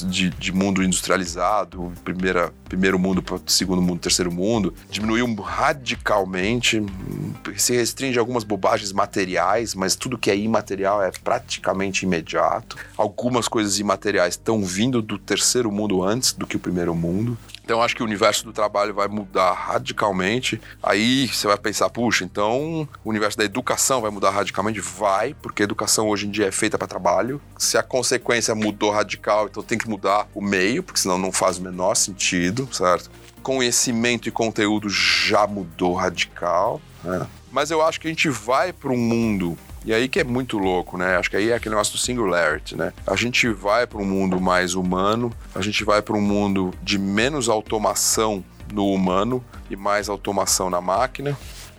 [0.08, 6.84] de, de mundo industrializado, primeira, primeiro mundo para segundo mundo, terceiro mundo, diminuiu radicalmente,
[7.56, 12.76] se restringe a algumas bobagens materiais, mas tudo que é imaterial é praticamente imediato.
[12.96, 17.38] Algumas coisas imateriais estão vindo do terceiro mundo antes do que o primeiro mundo.
[17.66, 20.60] Então, acho que o universo do trabalho vai mudar radicalmente.
[20.80, 24.78] Aí você vai pensar, puxa, então o universo da educação vai mudar radicalmente?
[24.78, 27.42] Vai, porque a educação hoje em dia é feita para trabalho.
[27.58, 31.58] Se a consequência mudou radical, então tem que mudar o meio, porque senão não faz
[31.58, 33.10] o menor sentido, certo?
[33.42, 36.80] Conhecimento e conteúdo já mudou radical.
[37.02, 37.26] Né?
[37.50, 40.58] Mas eu acho que a gente vai para um mundo e aí que é muito
[40.58, 41.16] louco, né?
[41.16, 42.92] Acho que aí é aquele negócio do singularity, né?
[43.06, 46.98] A gente vai para um mundo mais humano, a gente vai para um mundo de
[46.98, 51.36] menos automação no humano e mais automação na máquina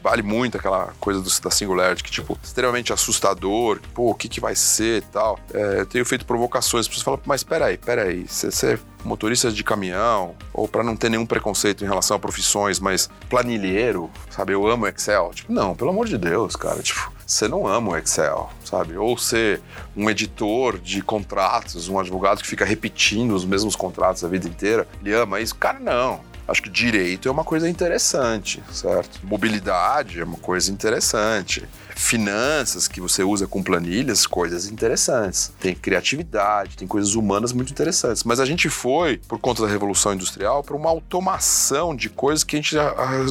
[0.08, 3.80] vale muito aquela coisa do, da Singularity, que, tipo, extremamente assustador.
[3.94, 5.38] Pô, o que, que vai ser e tal.
[5.54, 9.64] É, eu tenho feito provocações, as pessoas falam, mas peraí, peraí, você é motorista de
[9.64, 14.54] caminhão, ou para não ter nenhum preconceito em relação a profissões, mas planilheiro, sabe?
[14.54, 15.32] Eu amo Excel.
[15.34, 16.82] Tipo, não, pelo amor de Deus, cara.
[16.82, 18.96] Tipo, você não ama o Excel, sabe?
[18.96, 19.62] Ou ser
[19.96, 24.88] um editor de contratos, um advogado que fica repetindo os mesmos contratos a vida inteira,
[25.02, 25.54] ele ama isso?
[25.54, 26.22] Cara, não.
[26.48, 29.20] Acho que direito é uma coisa interessante, certo?
[29.22, 31.68] Mobilidade é uma coisa interessante
[32.00, 35.52] finanças que você usa com planilhas, coisas interessantes.
[35.60, 38.24] Tem criatividade, tem coisas humanas muito interessantes.
[38.24, 42.56] Mas a gente foi, por conta da Revolução Industrial, para uma automação de coisas que
[42.56, 42.76] a gente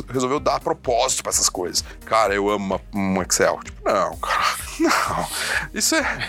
[0.08, 1.84] resolveu dar propósito para essas coisas.
[2.04, 3.60] Cara, eu amo um Excel.
[3.64, 5.28] Tipo, não, cara, não.
[5.72, 6.28] Isso é.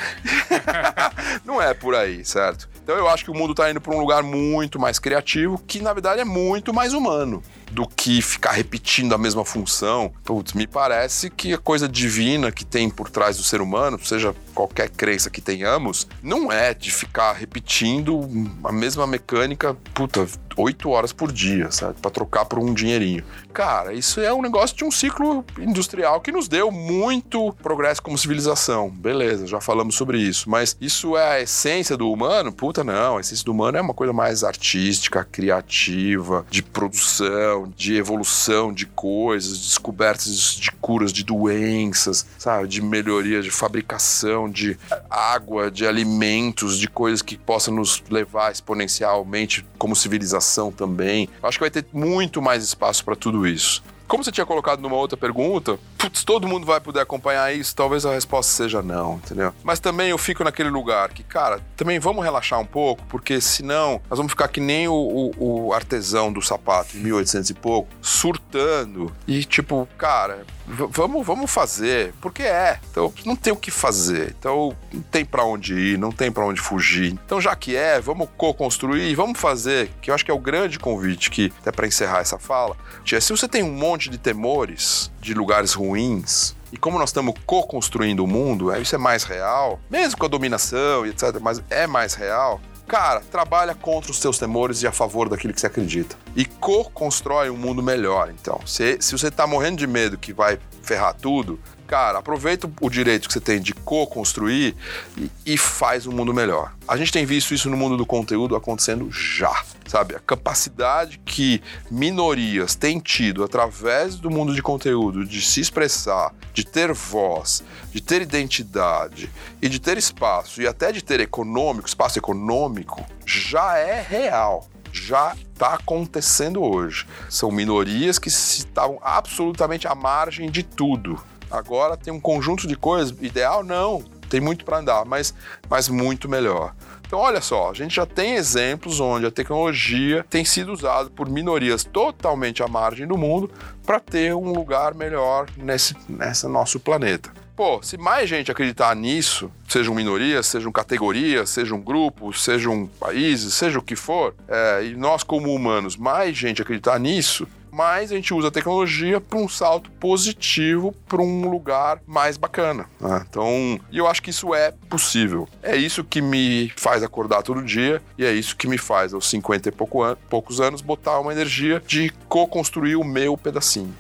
[1.43, 2.69] não é por aí, certo?
[2.83, 5.81] Então eu acho que o mundo está indo para um lugar muito mais criativo, que
[5.81, 10.11] na verdade é muito mais humano do que ficar repetindo a mesma função.
[10.23, 14.35] Putz, me parece que a coisa divina que tem por trás do ser humano, seja
[14.53, 18.21] qualquer crença que tenhamos, não é de ficar repetindo
[18.63, 20.27] a mesma mecânica, puta,
[20.57, 21.95] oito horas por dia, sabe?
[22.01, 23.23] Pra trocar por um dinheirinho.
[23.53, 28.17] Cara, isso é um negócio de um ciclo industrial que nos deu muito progresso como
[28.17, 28.89] civilização.
[28.89, 30.49] Beleza, já falamos sobre isso.
[30.49, 32.51] Mas isso é a essência do humano?
[32.51, 33.17] Puta, não.
[33.17, 38.85] A essência do humano é uma coisa mais artística, criativa, de produção, de evolução de
[38.85, 42.67] coisas, descobertas de curas de doenças, sabe?
[42.67, 44.77] De melhoria de fabricação de
[45.09, 51.29] água, de alimentos, de coisas que possam nos levar exponencialmente como civilização também.
[51.41, 53.83] Acho que vai ter muito mais espaço para tudo isso.
[54.07, 57.75] Como você tinha colocado numa outra pergunta, putz, todo mundo vai poder acompanhar isso?
[57.75, 59.53] Talvez a resposta seja não, entendeu?
[59.63, 64.01] Mas também eu fico naquele lugar que, cara, também vamos relaxar um pouco, porque senão
[64.09, 67.89] nós vamos ficar que nem o, o, o artesão do sapato em 1800 e pouco,
[68.01, 72.79] surtando e tipo, cara, vamos, vamos fazer, porque é.
[72.91, 74.35] Então não tem o que fazer.
[74.37, 77.13] Então não tem para onde ir, não tem para onde fugir.
[77.13, 80.77] Então já que é, vamos co-construir, vamos fazer, que eu acho que é o grande
[80.77, 82.75] convite que até para encerrar essa fala,
[83.11, 86.55] é se você tem um monte monte de temores de lugares ruins.
[86.71, 91.03] E como nós estamos co-construindo o mundo, isso é mais real, mesmo com a dominação
[91.03, 92.61] e etc., mas é mais real.
[92.87, 96.15] Cara, trabalha contra os seus temores e a favor daquilo que você acredita.
[96.35, 98.61] E co-constrói um mundo melhor, então.
[98.67, 103.27] Se, se você está morrendo de medo que vai ferrar tudo, cara, aproveita o direito
[103.27, 104.75] que você tem de co-construir
[105.17, 106.73] e, e, faz um mundo melhor.
[106.87, 110.15] A gente tem visto isso no mundo do conteúdo acontecendo já sabe?
[110.15, 116.65] A capacidade que minorias têm tido através do mundo de conteúdo de se expressar, de
[116.65, 119.29] ter voz, de ter identidade
[119.61, 124.67] e de ter espaço e até de ter econômico, espaço econômico, já é real.
[124.91, 127.05] Já está acontecendo hoje.
[127.29, 131.21] São minorias que estavam absolutamente à margem de tudo.
[131.49, 133.15] Agora tem um conjunto de coisas.
[133.21, 134.03] Ideal, não.
[134.29, 135.33] Tem muito para andar, mas,
[135.69, 136.73] mas muito melhor.
[137.07, 141.29] Então, olha só, a gente já tem exemplos onde a tecnologia tem sido usada por
[141.29, 143.49] minorias totalmente à margem do mundo
[143.85, 147.31] para ter um lugar melhor nesse, nesse nosso planeta.
[147.55, 153.79] Pô, se mais gente acreditar nisso, sejam minorias, sejam categorias, sejam grupos, sejam países, seja
[153.79, 157.47] o que for, é, e nós como humanos, mais gente acreditar nisso,
[157.77, 162.89] mas a gente usa a tecnologia para um salto positivo para um lugar mais bacana.
[162.99, 163.23] Né?
[163.29, 165.47] Então, e eu acho que isso é possível.
[165.61, 169.29] É isso que me faz acordar todo dia e é isso que me faz, aos
[169.29, 173.93] 50 e pouco an poucos anos, botar uma energia de co-construir o meu pedacinho.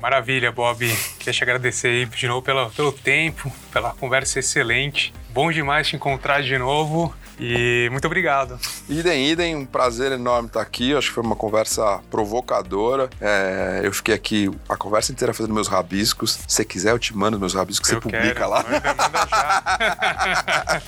[0.00, 0.78] Maravilha, Bob.
[1.18, 5.14] Queria te agradecer aí de novo pelo, pelo tempo, pela conversa excelente.
[5.30, 7.14] Bom demais te encontrar de novo.
[7.42, 8.58] E muito obrigado.
[8.88, 10.94] Idem, idem, um prazer enorme estar aqui.
[10.94, 13.10] Acho que foi uma conversa provocadora.
[13.20, 16.32] É, eu fiquei aqui a conversa inteira fazendo meus rabiscos.
[16.32, 18.22] Se você quiser, eu te mando meus rabiscos, eu você quero.
[18.22, 18.62] publica lá.
[18.62, 20.82] Manda, manda já.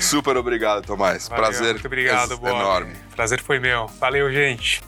[0.00, 1.28] Super obrigado, Tomás.
[1.28, 1.72] Valeu, prazer.
[1.74, 2.48] Muito obrigado, Bob.
[2.50, 2.94] Enorme.
[3.14, 3.86] Prazer foi meu.
[4.00, 4.82] Valeu, gente.